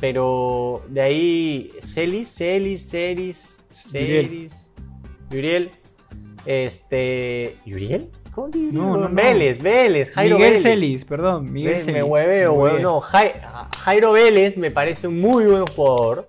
[0.00, 3.62] Pero de ahí, Celis, Celis, Celis.
[3.74, 4.72] Celis,
[5.30, 5.70] Yuriel.
[6.46, 7.56] Este.
[7.66, 8.10] ¿Yuriel?
[8.34, 8.48] ¿Cómo?
[8.54, 9.14] No, no, no.
[9.14, 10.62] Vélez, Vélez, Jairo Miguel Vélez.
[10.62, 11.52] Celis, perdón.
[11.52, 11.92] Miguel Celis.
[11.94, 12.72] Me hueveo, Me hueveo.
[12.74, 12.80] hueveo.
[12.82, 13.34] No, Jai-
[13.84, 16.26] Jairo Vélez me parece un muy buen jugador.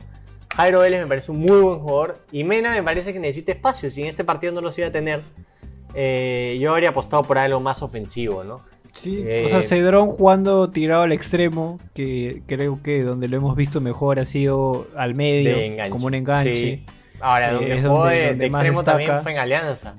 [0.55, 2.17] Jairo Vélez me parece un muy buen jugador.
[2.31, 3.89] Y Mena me parece que necesita espacio.
[3.89, 5.23] Si en este partido no los iba a tener,
[5.93, 8.61] eh, yo habría apostado por algo más ofensivo, ¿no?
[8.93, 13.55] Sí, Eh, o sea, Cedrón jugando tirado al extremo, que creo que donde lo hemos
[13.55, 15.55] visto mejor ha sido al medio,
[15.89, 16.55] como un enganche.
[16.55, 16.85] Sí.
[17.21, 19.95] Ahora, Eh, donde es jugó donde- de, donde de más extremo también fue en Alianza.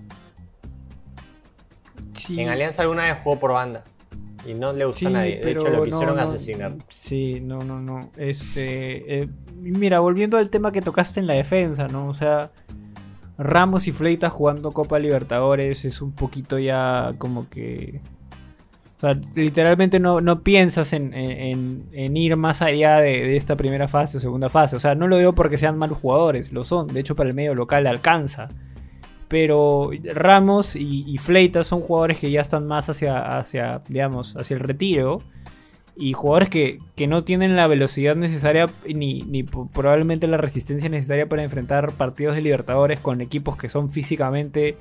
[2.14, 2.40] Sí.
[2.40, 3.84] En Alianza alguna vez jugó por banda.
[4.46, 5.40] Y no le gustó Sí, a nadie.
[5.40, 6.72] De hecho, lo quisieron no, no, asesinar.
[6.88, 8.10] Sí, no, no, no.
[8.16, 12.08] Este, eh, mira, volviendo al tema que tocaste en la defensa, ¿no?
[12.08, 12.50] O sea,
[13.38, 18.00] Ramos y Fleita jugando Copa Libertadores es un poquito ya como que...
[18.96, 23.88] O sea, literalmente no, no piensas en, en- ir más allá de, de esta primera
[23.88, 24.76] fase o segunda fase.
[24.76, 26.86] O sea, no lo digo porque sean malos jugadores, lo son.
[26.86, 28.46] De hecho, para el medio local alcanza.
[29.26, 34.54] Pero Ramos y, y Fleita son jugadores que ya están más hacia, hacia digamos, hacia
[34.54, 35.18] el retiro.
[35.94, 41.28] Y jugadores que, que no tienen la velocidad necesaria ni, ni probablemente la resistencia necesaria
[41.28, 44.76] para enfrentar partidos de Libertadores con equipos que son físicamente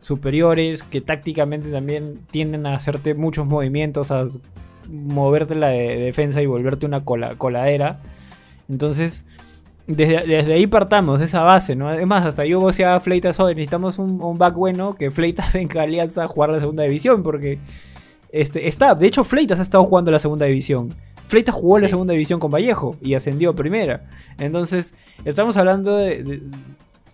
[0.00, 4.26] superiores, que tácticamente también tienden a hacerte muchos movimientos, a
[4.90, 8.00] moverte la de- defensa y volverte una cola- coladera.
[8.68, 9.26] Entonces,
[9.86, 11.88] desde, desde ahí partamos, de esa base, ¿no?
[11.88, 15.80] Además, hasta yo decía a Fleitas hoy, necesitamos un, un back bueno, que Fleitas venga
[15.80, 17.58] a Alianza a jugar la segunda división, porque
[18.40, 20.88] este, está, de hecho Fleitas ha estado jugando la segunda división.
[21.28, 24.04] Fleitas jugó la segunda división con Vallejo y ascendió a primera.
[24.38, 26.42] Entonces, estamos hablando de, de-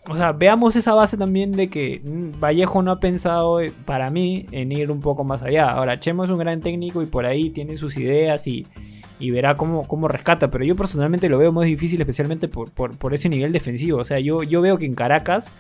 [0.09, 2.03] o sea, veamos esa base también de que
[2.41, 5.71] Vallejo no ha pensado, eh, para mí, en ir un poco más allá.
[5.71, 8.67] Ahora, Chemo es un gran técnico y por ahí tiene sus ideas y,
[9.21, 10.51] y verá cómo, cómo rescata.
[10.51, 13.99] Pero yo personalmente lo veo más difícil, especialmente por, por- por ese nivel defensivo.
[14.01, 15.53] O sea, yo, yo veo que en Caracas,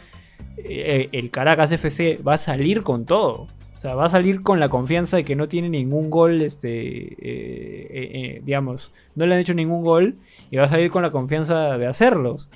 [0.58, 3.46] eh, el Caracas FC va a salir con todo.
[3.82, 6.68] O sea, va a salir con la confianza de que no tiene ningún gol, este,
[6.68, 10.18] eh, eh, eh, digamos, no le han hecho ningún gol
[10.52, 12.48] y va a salir con la confianza de hacerlos.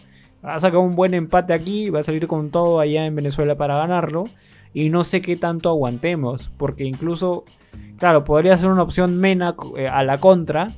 [0.45, 3.74] Ha sacado un buen empate aquí, va a salir con todo allá en Venezuela para
[3.74, 4.22] ganarlo.
[4.72, 7.43] Y no sé qué tanto aguantemos, porque incluso,
[7.99, 9.57] claro, podría ser una opción Mena
[9.91, 10.68] a la contra,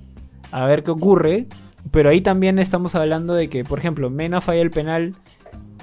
[0.51, 1.46] a ver qué ocurre.
[1.90, 5.14] Pero ahí también estamos hablando de que, por ejemplo, Mena falla el penal,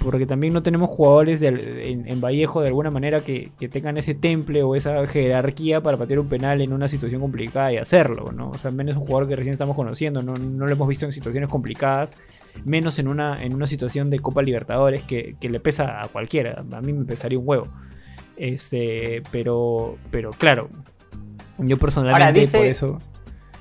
[0.04, 3.98] porque también no tenemos jugadores de- en, en Vallejo de alguna manera que, que tengan
[3.98, 8.32] ese temple o esa jerarquía para patear un penal en una situación complicada y hacerlo,
[8.32, 8.50] ¿no?
[8.50, 11.06] O sea, Mena es un jugador que recién estamos conociendo, no, no lo hemos visto
[11.06, 12.16] en situaciones complicadas
[12.64, 16.64] menos en una, en una situación de Copa Libertadores que, que le pesa a cualquiera.
[16.72, 17.68] A mí me pesaría un huevo.
[18.38, 20.70] Este, pero, pero claro,
[21.58, 23.00] yo personalmente Ahora, dice- por eso.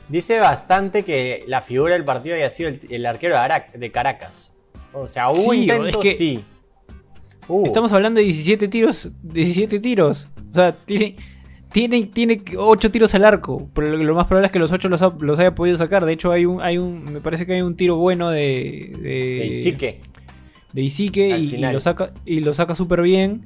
[0.08, 3.90] Dice bastante que la figura del partido haya sido el, el arquero de, Ara- de
[3.90, 4.52] Caracas.
[4.94, 6.40] O sea, hubo Sí, intentos, es que- sí.
[7.64, 10.28] Estamos hablando de 17 tiros, 17 tiros.
[10.50, 11.16] O sea, tiene,
[11.72, 13.68] tiene, tiene 8 tiros al arco.
[13.74, 16.06] Pero lo, más probable es que los 8 los, ha- los haya podido sacar.
[16.06, 19.46] De hecho, hay un, hay un, me parece que hay un tiro bueno de, de,
[19.48, 20.00] El Sique.
[20.72, 23.42] de Isique y, lo saca y lo saca súper bien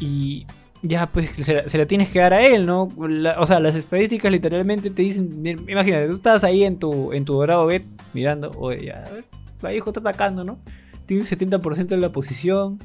[0.00, 0.46] y
[0.82, 2.88] ya pues se la, se la tienes que dar a él, ¿no?
[3.06, 7.24] La- o sea, las estadísticas literalmente te dicen, imagínate, tú estás ahí en tu en
[7.26, 7.82] tu dorado bet
[8.14, 9.24] mirando, oye, ya, a ver,
[9.62, 10.58] Vallejo está atacando, ¿no?
[11.06, 12.78] Tiene un 70% de la posición,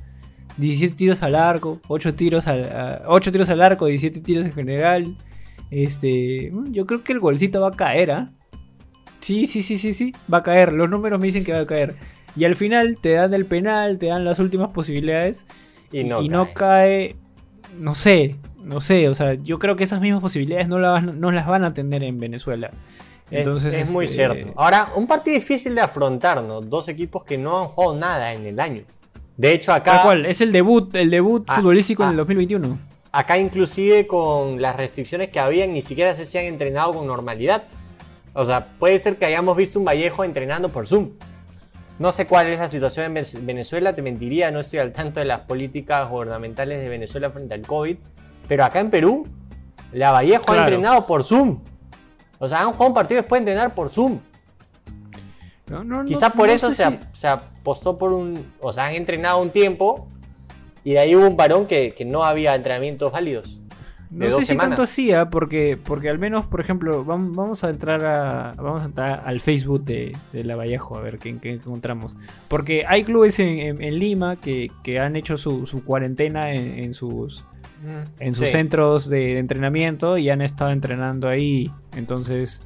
[0.57, 4.51] 17 tiros al arco, 8 tiros al a- 8 tiros al arco, 17 tiros en
[4.53, 5.17] general.
[5.72, 8.32] Este, mm, yo creo que el golcito va a caer, ¿ah?
[9.19, 10.74] Sí, sí, sí, sí, sí, va a caer.
[10.74, 11.95] Los números me dicen que va a caer.
[12.36, 15.45] Y al final te dan el penal, te dan las últimas posibilidades.
[15.91, 16.22] Y no.
[16.22, 16.53] y no cae.
[16.53, 17.15] cae.
[17.80, 19.09] No sé, no sé.
[19.09, 22.03] O sea, yo creo que esas mismas posibilidades no, las no las van a tener
[22.03, 22.72] en Venezuela.
[23.32, 24.53] Es- Entonces, es, muy este, cierto.
[24.55, 26.61] Ahora, un partido difícil de afrontar, ¿no?
[26.61, 28.84] Dos equipos que no han jugado nada en el año.
[29.38, 32.11] De hecho, acá, cual, es el debut, el debut Ah, futbolístico en ah.
[32.11, 32.77] el 2021.
[33.13, 37.63] acá inclusive con las restricciones que habían, ni siquiera se han entrenado con normalidad.
[38.34, 41.11] O sea, puede ser que hayamos visto un Vallejo entrenando por Zoom.
[41.99, 45.19] No sé cuál es la situación en Ve- Venezuela, te mentiría, no estoy al tanto
[45.19, 47.97] de las políticas gubernamentales de Venezuela frente al COVID.
[48.47, 49.27] Pero acá en Perú,
[49.91, 51.59] la Vallejo ha entrenado por Zoom.
[52.41, 54.19] O sea, han jugado un partido después de entrenar por Zoom.
[55.69, 58.45] No, no, no- Quizá por eso se, si- se apostó por un.
[58.59, 60.07] O sea, han entrenado un tiempo
[60.83, 63.59] y de ahí hubo un varón que, que no había entrenamientos válidos.
[64.09, 64.75] No sé si semanas.
[64.75, 65.29] tanto ¿ah?
[65.29, 69.39] porque, porque al menos, por ejemplo, vam- vamos a entrar a vamos a entrar al
[69.39, 72.17] Facebook de, de La Vallejo a ver qué, qué encontramos.
[72.49, 76.77] Porque hay clubes en, en- en Lima que, que han hecho su, su cuarentena en,
[76.79, 77.45] en sus
[78.19, 78.51] en sus Sí.
[78.51, 81.71] centros de entrenamiento y han estado entrenando ahí.
[81.95, 82.61] Entonces,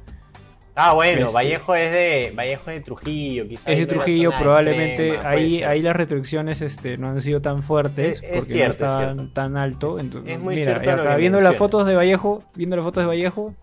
[0.78, 3.68] Ah, bueno, Este- Vallejo es de Vallejo es de Trujillo, quizás.
[3.68, 8.22] es de Trujillo, probablemente ahí, ahí las restricciones este, no han sido tan fuertes Es-
[8.22, 9.96] es porque cierto, no es estaban tan alto.
[9.96, 12.84] Es- entonces, es muy mira, cierto lo que viendo las fotos de Vallejo, viendo las
[12.84, 13.54] fotos de Vallejo,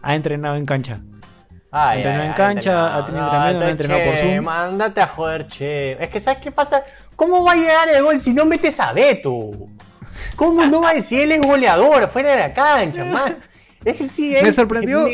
[0.00, 1.00] ha entrenado en cancha.
[1.70, 4.44] Ah, entrenó en cancha, ha tenido entrenamiento, ha entrenado por Zoom.
[4.44, 6.02] Mándate a joder, che.
[6.02, 6.82] Es que, ¿sabes qué pasa?
[7.14, 9.50] ¿Cómo va a llegar el gol si no metes a Beto?
[10.36, 13.38] ¿Cómo no va a decir él es goleador fuera de la cancha, man?
[13.84, 15.06] Es que sí, Me él- sorprendió.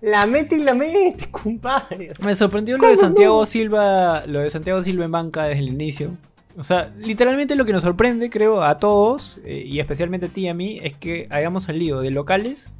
[0.00, 2.10] La mete y la mete, compadre.
[2.10, 3.46] O sea, Me sorprendió lo ¿Cómo de Santiago no?
[3.46, 6.10] Silva, lo de Santiago Silva en banca desde el inicio.
[6.58, 10.42] O sea, literalmente lo que nos sorprende, creo, a todos, eh, y especialmente a ti
[10.42, 12.70] y a mí, es que hayamos salido de locales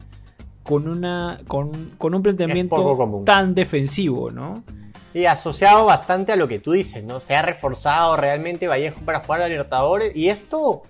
[0.64, 4.62] con una con, con un planteamiento tan defensivo, ¿no?
[5.14, 7.20] Y asociado bastante a lo que tú dices, ¿no?
[7.20, 10.10] Se ha reforzado realmente Vallejo para jugar a Libertadores.
[10.16, 10.82] Y esto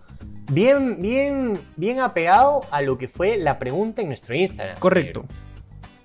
[0.50, 4.78] bien, bien, bien apegado a lo que fue la pregunta en nuestro Instagram.
[4.78, 5.24] Correcto.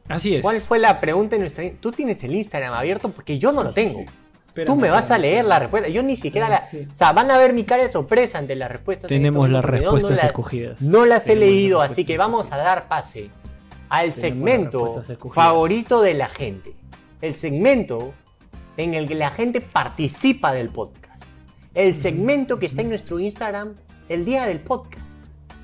[0.07, 0.41] Así es.
[0.41, 1.81] ¿Cuál fue la pregunta en nuestro Instagram?
[1.81, 4.03] Tú tienes el Instagram abierto porque yo no lo tengo.
[4.65, 5.87] Tú me vas a leer la respuesta.
[5.87, 6.63] Yo ni siquiera la.
[6.91, 9.11] O sea, van a ver mi cara de sorpresa ante las respuestas.
[9.11, 10.81] en Tenemos las respuestas no la- escogidas.
[10.81, 13.29] No las he Tenemos las leído, así que vamos a dar pase
[13.89, 16.73] al segmento favorito de la gente.
[17.21, 18.13] El segmento
[18.77, 21.25] en el que la gente participa del podcast.
[21.75, 23.75] El segmento que está en nuestro Instagram
[24.09, 25.05] el día del podcast.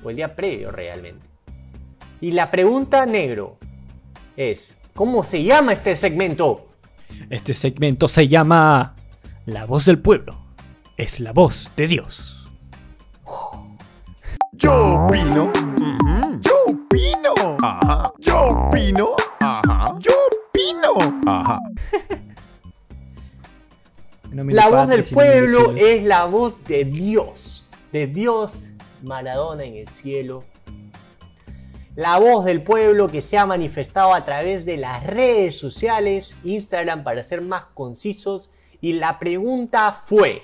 [0.02, 1.26] O el día previo realmente.
[2.20, 3.58] Y la pregunta negro
[4.36, 6.68] es, ¿cómo se llama este segmento?
[7.30, 8.94] Este segmento se llama
[9.46, 10.36] La voz del pueblo.
[10.96, 12.48] Es la voz de Dios.
[14.52, 15.52] Yo opino.
[16.40, 17.56] Yo opino.
[17.62, 18.02] Ajá.
[18.18, 19.16] Yo opino.
[19.40, 19.84] Ajá.
[19.98, 21.22] Yo opino.
[21.26, 21.58] Ajá.
[24.32, 27.63] La voz del pueblo es la voz de Dios,
[27.94, 28.70] de Dios
[29.02, 30.42] Maradona en el cielo.
[31.94, 37.04] La voz del pueblo que se ha manifestado a través de las redes sociales, Instagram
[37.04, 38.50] para ser más concisos.
[38.80, 40.42] Y la pregunta fue,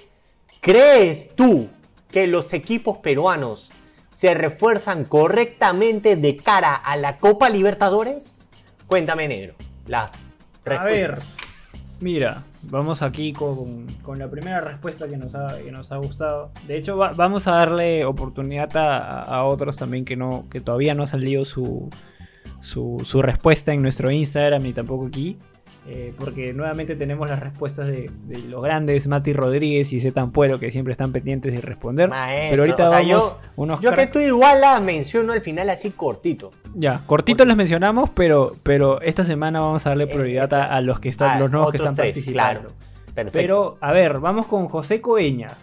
[0.60, 1.68] ¿crees tú
[2.12, 3.72] que los equipos peruanos
[4.12, 8.48] se refuerzan correctamente de cara a la Copa Libertadores?
[8.86, 9.56] Cuéntame negro.
[9.88, 10.12] La A
[10.64, 10.88] respuesta.
[10.92, 11.18] ver,
[11.98, 16.50] mira, vamos aquí con, con la primera respuesta que nos ha, que nos ha gustado.
[16.66, 20.94] De hecho, va- vamos a darle oportunidad a, a otros también que, no, que todavía
[20.94, 21.88] no ha salido su,
[22.60, 25.38] su, su respuesta en nuestro Instagram ni tampoco aquí.
[25.88, 30.60] Eh, porque nuevamente tenemos las respuestas de, de los grandes Mati Rodríguez y Z Ampuero
[30.60, 32.08] que siempre están pendientes de responder.
[32.10, 35.40] Maestro, Pero ahorita o sea, vamos yo- unos Yo que tú igual las menciono al
[35.40, 36.52] final así cortito.
[36.74, 40.80] Ya, cortito las mencionamos, pero, pero esta semana vamos a darle Eh, prioridad a, a
[40.80, 42.60] los que están, los nuevos que están tres, participando.
[42.60, 42.74] Claro.
[43.14, 43.38] Perfecto.
[43.38, 45.56] Pero, a ver, vamos con José Coeñas.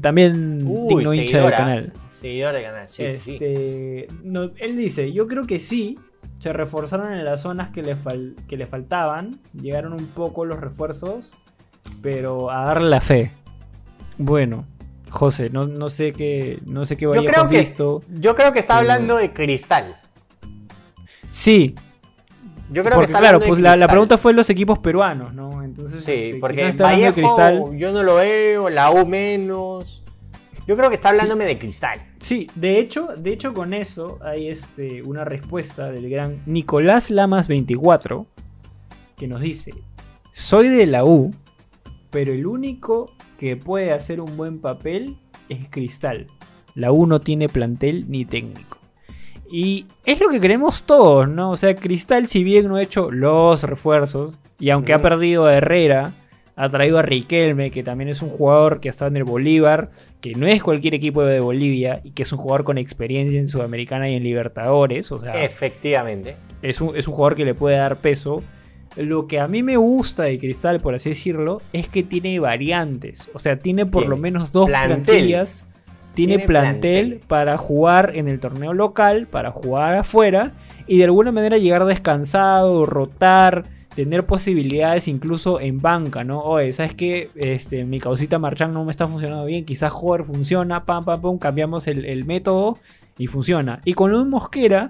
[0.00, 1.92] También Uy, digno hincha del canal.
[2.08, 3.32] Seguidor del canal, sí, sí, sí.
[3.34, 5.96] Este, no, él dice, yo creo que sí,
[6.38, 10.60] se reforzaron en las zonas que le, fal- que le faltaban, llegaron un poco los
[10.60, 11.30] refuerzos,
[12.02, 13.32] pero a darle la fe.
[14.18, 14.64] Bueno,
[15.10, 18.02] José, no, no sé qué, no sé qué Yo vaya creo, que, visto.
[18.20, 19.96] yo creo que está pero- hablando de cristal.
[21.30, 21.74] Sí,
[22.70, 25.32] Yo creo que está claro, hablando de pues la, la pregunta fue los equipos peruanos,
[25.34, 25.62] ¿no?
[25.62, 27.76] Entonces, Sí, este, porque de Vallejo Cristal.
[27.76, 30.04] yo no lo veo, la U menos.
[30.68, 31.98] Yo creo que está hablándome de cristal.
[32.20, 37.48] Sí, de hecho, de hecho con eso hay este, una respuesta del gran Nicolás Lamas
[37.48, 38.26] 24
[39.16, 39.72] que nos dice,
[40.34, 41.34] soy de la U,
[42.10, 45.16] pero el único que puede hacer un buen papel
[45.48, 46.26] es Cristal.
[46.74, 48.76] La U no tiene plantel ni técnico.
[49.50, 51.50] Y es lo que queremos todos, ¿no?
[51.50, 55.02] O sea, Cristal si bien no ha hecho los refuerzos, y aunque ha Mm.
[55.02, 56.12] perdido a Herrera,
[56.60, 59.90] ha traído a Riquelme, que también es un jugador que ha estado en el Bolívar,
[60.20, 63.46] que no es cualquier equipo de Bolivia, y que es un jugador con experiencia en
[63.46, 66.34] Sudamericana y en Libertadores, o sea, Efectivamente.
[66.60, 68.42] es un, es un jugador que le puede dar peso.
[68.96, 73.28] Lo que a mí me gusta de Cristal, por así decirlo, es que tiene variantes.
[73.34, 75.02] O sea, tiene por Tiene lo menos dos plantel.
[75.04, 75.64] plantillas.
[76.14, 77.28] Tiene, Tiene plantel, plantel.
[77.28, 80.52] para jugar en el torneo local, para jugar afuera
[80.88, 83.62] y de alguna manera llegar descansado, rotar,
[83.98, 86.38] tener posibilidades incluso en banca, ¿no?
[86.42, 87.30] Oye, ¿sabes qué?
[87.34, 91.36] Este, mi causita Marchán no me está funcionando bien, quizás Joder funciona, pam, pam, pam,
[91.38, 92.78] cambiamos el, el método
[93.18, 93.80] y funciona.
[93.84, 94.86] Y con un Mosquera,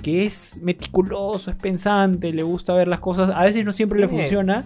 [0.00, 4.06] que es meticuloso, es pensante, le gusta ver las cosas, a veces no siempre le
[4.06, 4.64] funciona,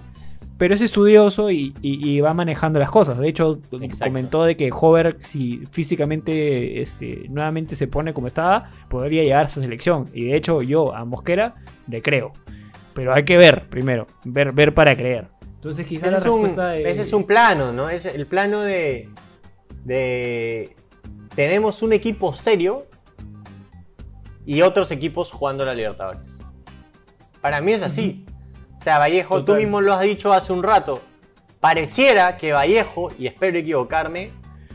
[0.58, 3.16] pero es estudioso y, y- y va manejando las cosas.
[3.16, 4.04] De hecho, Exacto.
[4.12, 9.48] comentó de que Hover, si físicamente este, nuevamente se pone como estaba, podría llegar a
[9.48, 10.10] su selección.
[10.12, 11.54] Y de hecho, yo a Mosquera
[11.88, 12.34] le creo.
[13.02, 15.28] Pero hay que ver primero, ver, ver para creer.
[15.54, 17.88] Entonces, quizás Ese la es, un, de- ese es un plano, ¿no?
[17.90, 19.08] Es el plano de,
[19.84, 20.76] de...
[21.34, 22.86] Tenemos un equipo serio
[24.46, 26.38] y otros equipos jugando la Libertadores.
[27.40, 28.24] Para mí es así.
[28.76, 31.00] O sea, Vallejo, tú mismo lo has dicho hace un rato.
[31.60, 34.30] Pareciera que Vallejo, y espero equivocarme,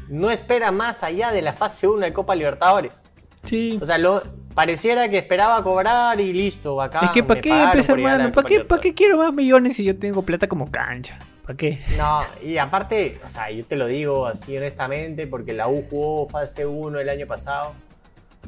[0.09, 3.03] no espera más allá de la fase 1 de Copa Libertadores.
[3.43, 3.79] Sí.
[3.81, 4.21] O sea, lo,
[4.53, 7.01] pareciera que esperaba cobrar y listo, acá.
[7.05, 7.71] es que ¿para qué, hermano?
[7.71, 8.81] ¿Para qué, ¿Para Libertadores.
[8.81, 11.17] qué quiero más millones si yo tengo plata como cancha?
[11.45, 11.79] ¿Para qué?
[11.97, 16.27] No, y aparte, o sea, yo te lo digo así honestamente, porque la U jugó
[16.27, 17.73] fase 1 el año pasado.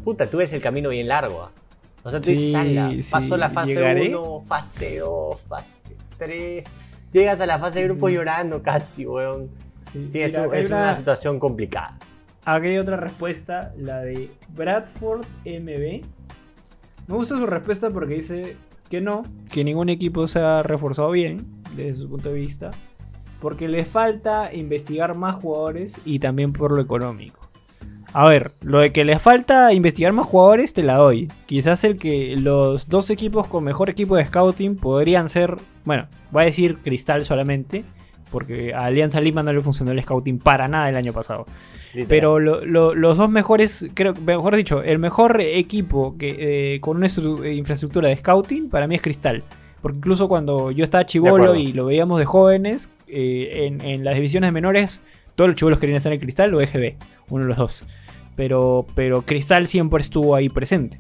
[0.04, 1.44] Puta, tú ves el camino bien largo.
[1.44, 1.52] ¿ah?
[2.04, 4.10] O sea, tú Sí, dices, "Ala, sí, pasó la fase llegaré".
[4.16, 6.66] 1, fase 2, fase 3.
[7.12, 9.50] Llegas a la fase de grupo llorando casi, weón.
[9.94, 10.78] Sí, es, Mira, hay es una...
[10.78, 11.98] una- situación complicada.
[12.46, 16.06] Aquí hay otra respuesta, la de Bradford MB.
[17.08, 18.56] Me gusta su respuesta porque dice
[18.90, 22.70] que no, que ningún equipo se ha reforzado bien desde su punto de vista,
[23.42, 27.50] porque le falta investigar más jugadores y también por lo económico.
[28.14, 31.28] A ver, lo de que le falta investigar más jugadores te la doy.
[31.48, 36.44] Quizás el que los dos equipos con mejor equipo de scouting podrían ser, bueno, voy
[36.44, 37.84] a decir Cristal solamente,
[38.32, 41.46] porque a Alianza Lima no le funcionó el scouting para nada el año pasado.
[41.96, 42.08] Literal.
[42.10, 46.98] Pero lo- lo- los dos mejores, creo, mejor dicho, el mejor equipo que eh, con
[46.98, 49.44] una eh, infraestructura de scouting para mí es Cristal.
[49.82, 54.16] Porque incluso cuando yo estaba chivolo y lo veíamos de jóvenes, eh, en, en las
[54.16, 55.02] divisiones menores,
[55.36, 56.96] todos los chivolos querían estar en Cristal o EGB,
[57.30, 57.84] uno de los dos.
[58.36, 61.00] Pero, pero Cristal siempre estuvo ahí presente.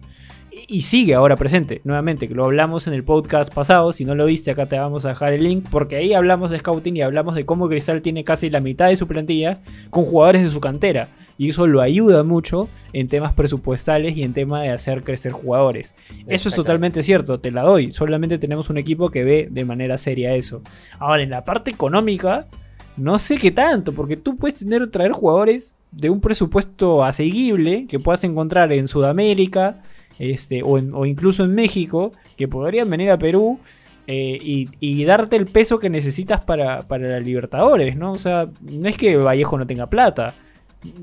[0.67, 3.91] Y, sigue ahora presente, nuevamente, que lo hablamos en el podcast pasado.
[3.91, 5.65] Si no lo viste, acá te vamos a dejar el link.
[5.69, 8.95] Porque ahí hablamos de scouting y hablamos de cómo Cristal tiene casi la mitad de
[8.95, 11.09] su plantilla con jugadores de su cantera.
[11.37, 15.93] Y eso lo ayuda mucho en temas presupuestales y en tema de hacer crecer jugadores.
[16.27, 17.91] Eso es totalmente cierto, te la doy.
[17.91, 20.61] Solamente tenemos un equipo que ve de manera seria eso.
[20.99, 22.47] Ahora, en la parte económica,
[22.95, 27.99] no sé qué tanto, porque tú puedes tener traer jugadores de un presupuesto asequible que
[27.99, 29.81] puedas encontrar en Sudamérica
[30.19, 33.59] este, o, en- o incluso en México, que podrían venir a Perú
[34.07, 38.11] eh, y, y darte el peso que necesitas para, para la Libertadores, ¿no?
[38.11, 40.33] O sea, no es que Vallejo no tenga plata.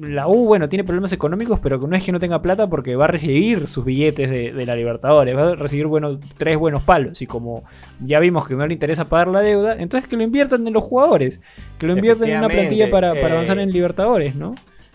[0.00, 3.06] La U, bueno, tiene problemas económicos, pero no es que no tenga plata porque va
[3.06, 7.20] a recibir sus billetes de, de la Libertadores, va a recibir bueno, tres buenos palos.
[7.20, 7.64] Y como
[7.98, 10.84] ya vimos que no le interesa pagar la deuda, entonces que lo inviertan en los
[10.84, 11.40] jugadores,
[11.78, 14.54] que lo inviertan en una plantilla para, para Efectivamente, avanzar eh, en Libertadores, ¿no?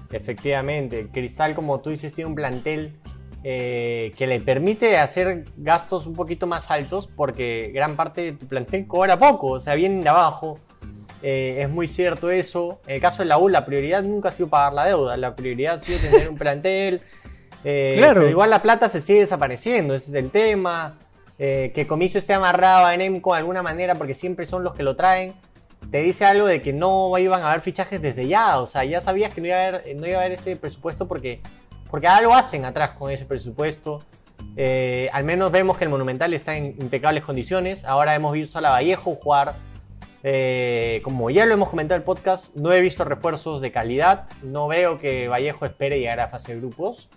[0.10, 2.92] Efectivamente, Cristal, como tú dices, tiene un plantel
[3.50, 8.46] eh, que le permite hacer gastos un poquito más altos porque gran parte de tu
[8.46, 10.60] plantel cobra poco, o sea, vienen de abajo.
[11.24, 12.82] Eh, es muy cierto eso.
[12.88, 15.34] En el caso de la U, la prioridad nunca ha sido pagar la deuda, la
[15.34, 17.00] prioridad ha sido tener un plantel.
[17.64, 18.16] eh, Claro.
[18.20, 20.98] Pero igual la plata se sigue desapareciendo, ese es el tema.
[21.38, 24.98] Que Comiso esté amarrado a Nemco de alguna manera porque siempre son los que lo
[24.98, 25.36] traen
[25.92, 28.60] te dice algo de que no iban a haber fichajes desde ya.
[28.60, 31.08] O sea, ya sabías que no iba a haber, no iba a haber ese presupuesto
[31.08, 31.40] porque,
[31.90, 34.04] porque algo hacen atrás con ese presupuesto.
[34.56, 37.86] Eh, al menos vemos que el Monumental está en impecables condiciones.
[37.86, 39.56] Ahora hemos visto a la Vallejo jugar.
[40.24, 44.28] eh, como ya lo hemos comentado en el podcast, no he visto refuerzos de calidad.
[44.44, 47.10] No veo que Vallejo espere llegar a fase de grupos.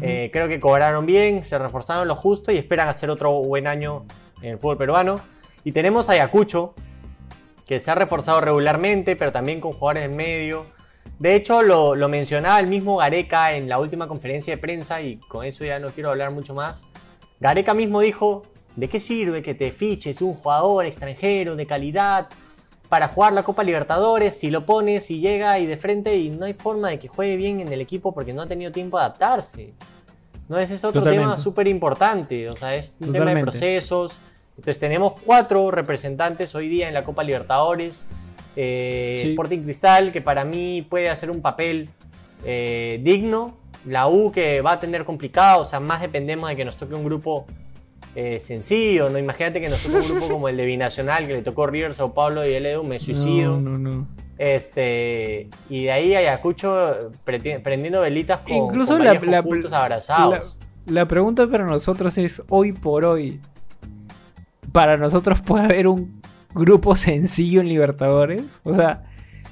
[0.00, 4.04] Eh, creo que cobraron bien, se reforzaron lo justo y esperan hacer otro buen año
[4.42, 5.20] en el fútbol peruano.
[5.64, 6.74] Y tenemos a Ayacucho,
[7.66, 10.66] que se ha reforzado regularmente, pero también con jugadores en medio.
[11.18, 15.16] De hecho, lo, lo mencionaba el mismo Gareca en la última conferencia de prensa, y
[15.16, 16.86] con eso ya no quiero hablar mucho más.
[17.40, 18.42] Gareca mismo dijo,
[18.76, 22.28] ¿de qué sirve que te fiches un jugador extranjero de calidad
[22.88, 26.44] para jugar la Copa Libertadores si lo pones y llega y de frente y no
[26.44, 29.04] hay forma de que juegue bien en el equipo porque no ha tenido tiempo de
[29.04, 29.74] adaptarse?
[30.48, 34.20] No, ese es otro tema súper importante, o sea, es un tema de procesos.
[34.50, 38.06] Entonces tenemos cuatro representantes hoy día en la Copa Libertadores.
[38.56, 39.28] Eh, Sí.
[39.30, 41.88] Sporting Cristal, que para mí puede hacer un papel
[42.44, 43.56] eh, digno.
[43.86, 46.94] La U, que va a tener complicado, o sea, más dependemos de que nos toque
[46.94, 47.46] un grupo
[48.16, 49.18] eh, sencillo, ¿no?
[49.18, 52.12] Imagínate que nos toque un grupo como el de Binacional, que le tocó River, Sao
[52.14, 53.60] Paulo y el Edu, me suicido.
[53.60, 54.08] No, no, no.
[54.38, 59.82] Este, y de ahí Ayacucho prendiendo velitas con, Incluso con la, Vallejo la- juntos la-
[59.82, 60.58] abrazados.
[60.86, 63.40] la pregunta para nosotros es, hoy por hoy,
[64.72, 66.15] para nosotros puede haber un
[66.56, 68.60] grupo sencillo en Libertadores.
[68.64, 69.04] O sea,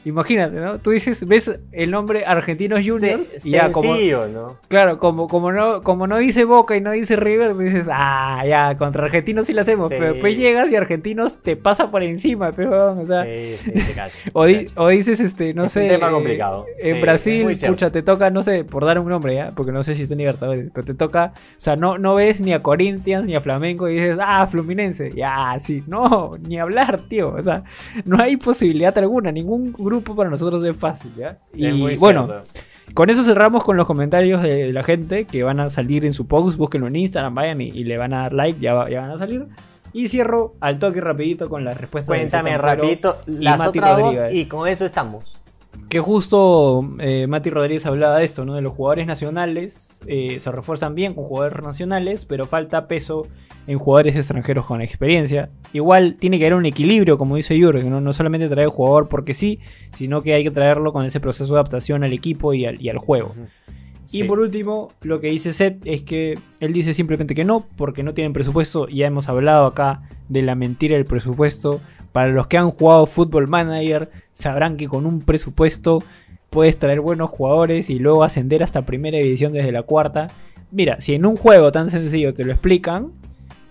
[0.04, 0.78] imagínate, ¿no?
[0.78, 3.94] Tú dices, ves el nombre Argentinos Juniors Se- y ya como...
[3.94, 4.56] sencillo, ¿no?
[4.68, 8.76] Claro, como, como, no, como no dice Boca y no dice River, dices, ah, ya,
[8.76, 9.88] contra Argentinos sí lo hacemos.
[9.88, 9.94] Sí.
[9.98, 13.92] Pero después llegas y Argentinos te pasa por encima, pero, o sea, sí, sí, te
[13.94, 15.88] cacho, te o, di- o dices, este, no Es un sé.
[15.88, 16.66] tema eh, complicado.
[16.80, 19.52] Sí, En es Brasil, pucha, te toca, no sé, por dar un nombre, ¿ya?
[19.54, 22.40] Porque no sé si está en Libertadores, pero te toca, o sea, no, no ves
[22.40, 27.02] ni a Corinthians ni a Flamengo y dices, ah, Fluminense, ya, sí, no, ni hablar,
[27.08, 27.62] tío, o sea,
[28.04, 31.30] no hay posibilidad alguna, ningún grupo para nosotros es fácil, ¿ya?
[31.30, 32.48] Es Y muy bueno, cierto.
[32.94, 36.26] con eso cerramos con los comentarios de la gente que van a salir en su
[36.26, 36.56] post.
[36.58, 39.10] Búsquenlo en Instagram, vayan y, y le van a dar like, ya, va- ya van
[39.12, 39.46] a salir.
[39.92, 44.14] Y cierro al toque rapidito con la respuesta de Cuéntame rapidito las Mati otras dos
[44.16, 44.34] Rodríguez.
[44.34, 45.40] y con eso estamos.
[45.88, 48.54] Que justo eh, Mati Rodríguez hablaba de esto, ¿no?
[48.54, 50.00] De los jugadores nacionales.
[50.06, 53.26] eh, se refuerzan bien con jugadores nacionales, pero falta peso
[53.66, 55.50] en jugadores extranjeros con experiencia.
[55.72, 58.00] Igual tiene que haber un equilibrio, como dice Jürgen, ¿no?
[58.00, 59.60] No solamente traer jugador porque sí,
[59.96, 62.88] sino que hay que traerlo con ese proceso de adaptación al equipo y al, y
[62.88, 63.34] al juego.
[64.12, 68.02] Y por último, lo que dice Seth es que él dice simplemente que no, porque
[68.02, 68.86] no tienen presupuesto.
[68.88, 71.80] Ya hemos hablado acá de la mentira del presupuesto.
[72.14, 75.98] Para los que han jugado Football Manager, sabrán que con un presupuesto
[76.48, 80.28] puedes traer buenos jugadores y luego ascender hasta primera división desde la cuarta.
[80.70, 83.10] Mira, si en un juego tan sencillo te lo explican,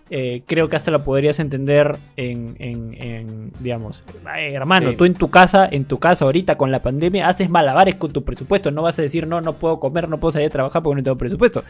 [0.09, 4.97] eh, creo que hasta lo podrías entender en, en- en, digamos, "Ay, hermano, Sí.
[4.97, 8.23] tú en tu casa, en tu casa ahorita con la pandemia, haces malabares con tu
[8.25, 10.97] presupuesto, no vas a decir, no, no puedo comer, no puedo salir a trabajar porque
[10.97, 11.63] no tengo presupuesto.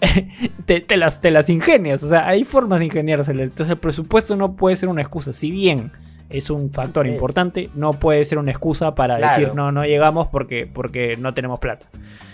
[0.66, 4.36] te, te las, te las ingenias, o sea, hay formas de ingeniárselo, entonces el presupuesto
[4.36, 5.90] no puede ser una excusa, si bien
[6.30, 7.12] es un factor Es.
[7.12, 9.40] importante, no puede ser una excusa para Claro.
[9.40, 11.86] decir, no, no llegamos porque, porque no tenemos plata.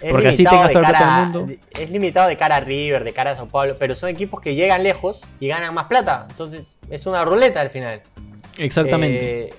[0.02, 1.54] Es Porque así tengas toda la plata cara- del mundo.
[1.70, 4.54] Es limitado de cara a River, de cara a Sao Paulo, pero son equipos que
[4.54, 6.26] llegan lejos y ganan más plata.
[6.28, 8.02] Entonces es una ruleta al final.
[8.58, 9.46] Exactamente.
[9.48, 9.54] Eh,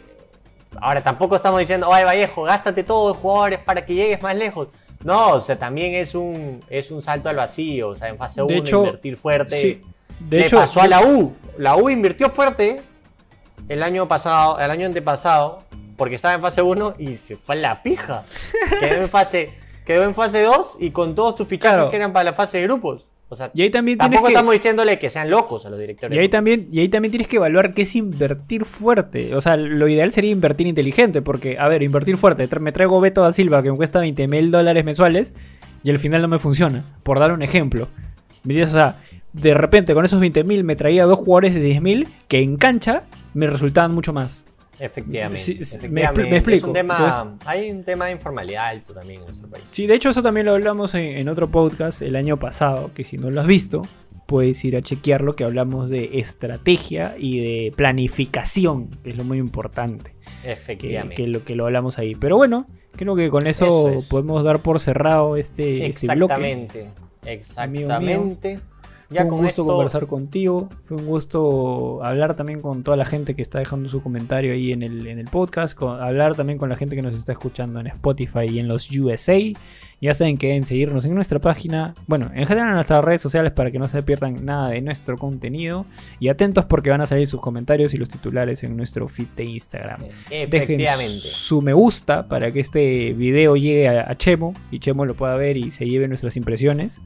[0.79, 4.67] ahora tampoco estamos diciendo, ay Vallejo, gástate todos los jugadores para que llegues más lejos.
[5.03, 7.89] No, o sea, también es un, es un salto al vacío.
[7.89, 9.61] O sea, en fase 1 De hecho, invertir fuerte.
[9.61, 9.81] sí.
[10.19, 11.35] De Le hecho, pasó a la U.
[11.59, 12.77] La U invirtió fuerte
[13.69, 15.63] el año pasado, el año antepasado,
[15.97, 18.23] porque estaba en fase 1 y se fue a la pija.
[18.79, 19.49] Quedó en fase,
[19.85, 21.89] quedó en fase 2 y con todos tus fichajes Claro.
[21.89, 23.07] que eran para la fase de grupos.
[23.29, 26.15] O sea, Y ahí también tampoco que- estamos diciéndole que sean locos a los directores.
[26.15, 29.35] Y ahí, también, y ahí también tienes que evaluar qué es invertir fuerte.
[29.35, 31.21] O sea, lo ideal sería invertir inteligente.
[31.21, 32.47] Porque, a ver, invertir fuerte.
[32.61, 35.33] Me traigo Beto da Silva que me cuesta 20 mil dólares mensuales.
[35.83, 36.85] Y al final no me funciona.
[37.03, 37.89] Por dar un ejemplo.
[38.49, 38.95] O sea,
[39.33, 42.55] de repente con esos 20 mil me traía dos jugadores de 10 mil que en
[42.55, 43.03] cancha
[43.37, 44.45] me resultaban mucho más.
[44.79, 45.39] Efectivamente.
[45.41, 45.59] Sí,
[45.89, 46.51] me explico.
[46.57, 49.65] Es un tema, Entonces- hay un tema de informalidad alto también en nuestro país.
[49.71, 53.03] Sí, de hecho eso también lo hablamos en, en otro podcast el año pasado, que
[53.03, 53.81] si no lo has visto,
[54.27, 59.37] puedes ir a chequearlo, que hablamos de estrategia y de planificación, que es lo muy
[59.39, 60.13] importante,
[60.43, 61.15] Efectivamente.
[61.15, 62.13] que lo que lo hablamos ahí.
[62.15, 64.09] Pero bueno, creo que con eso, Eso es.
[64.09, 66.33] podemos dar por cerrado este, este bloque.
[67.25, 67.89] Exactamente.
[67.91, 68.37] Amigo
[69.09, 69.15] Exactamente.
[69.15, 69.65] Fue Ya un con gusto esto.
[69.65, 74.01] conversar contigo, fue un gusto hablar también con toda la gente que está dejando su
[74.01, 77.15] comentario ahí en el, en el podcast, con- hablar también con la gente que nos
[77.17, 79.37] está escuchando en Spotify y en los USA.
[79.99, 83.51] Ya saben que deben seguirnos en nuestra página, bueno, en general en nuestras redes sociales
[83.51, 85.85] para que no se pierdan nada de nuestro contenido.
[86.19, 89.45] Y atentos porque van a salir sus comentarios y los titulares en nuestro feed de
[89.45, 90.01] Instagram.
[90.51, 90.77] Dejen
[91.21, 95.35] su me gusta para que este video llegue a, a Chemo y Chemo lo pueda
[95.35, 97.01] ver y se lleve nuestras impresiones.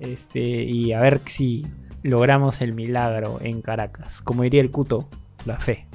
[0.00, 1.66] Este, y a ver si
[2.02, 4.20] logramos el milagro en Caracas.
[4.20, 5.08] Como diría el Cuto,
[5.44, 5.86] la fe.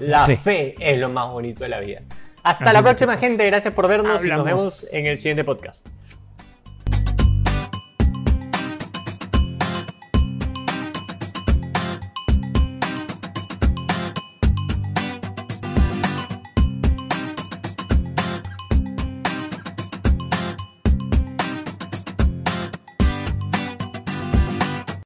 [0.00, 2.02] La fe es lo más bonito de la vida.
[2.42, 3.46] Hasta Así la próxima, gente.
[3.46, 5.86] Gracias por vernos y nos vemos en el siguiente podcast.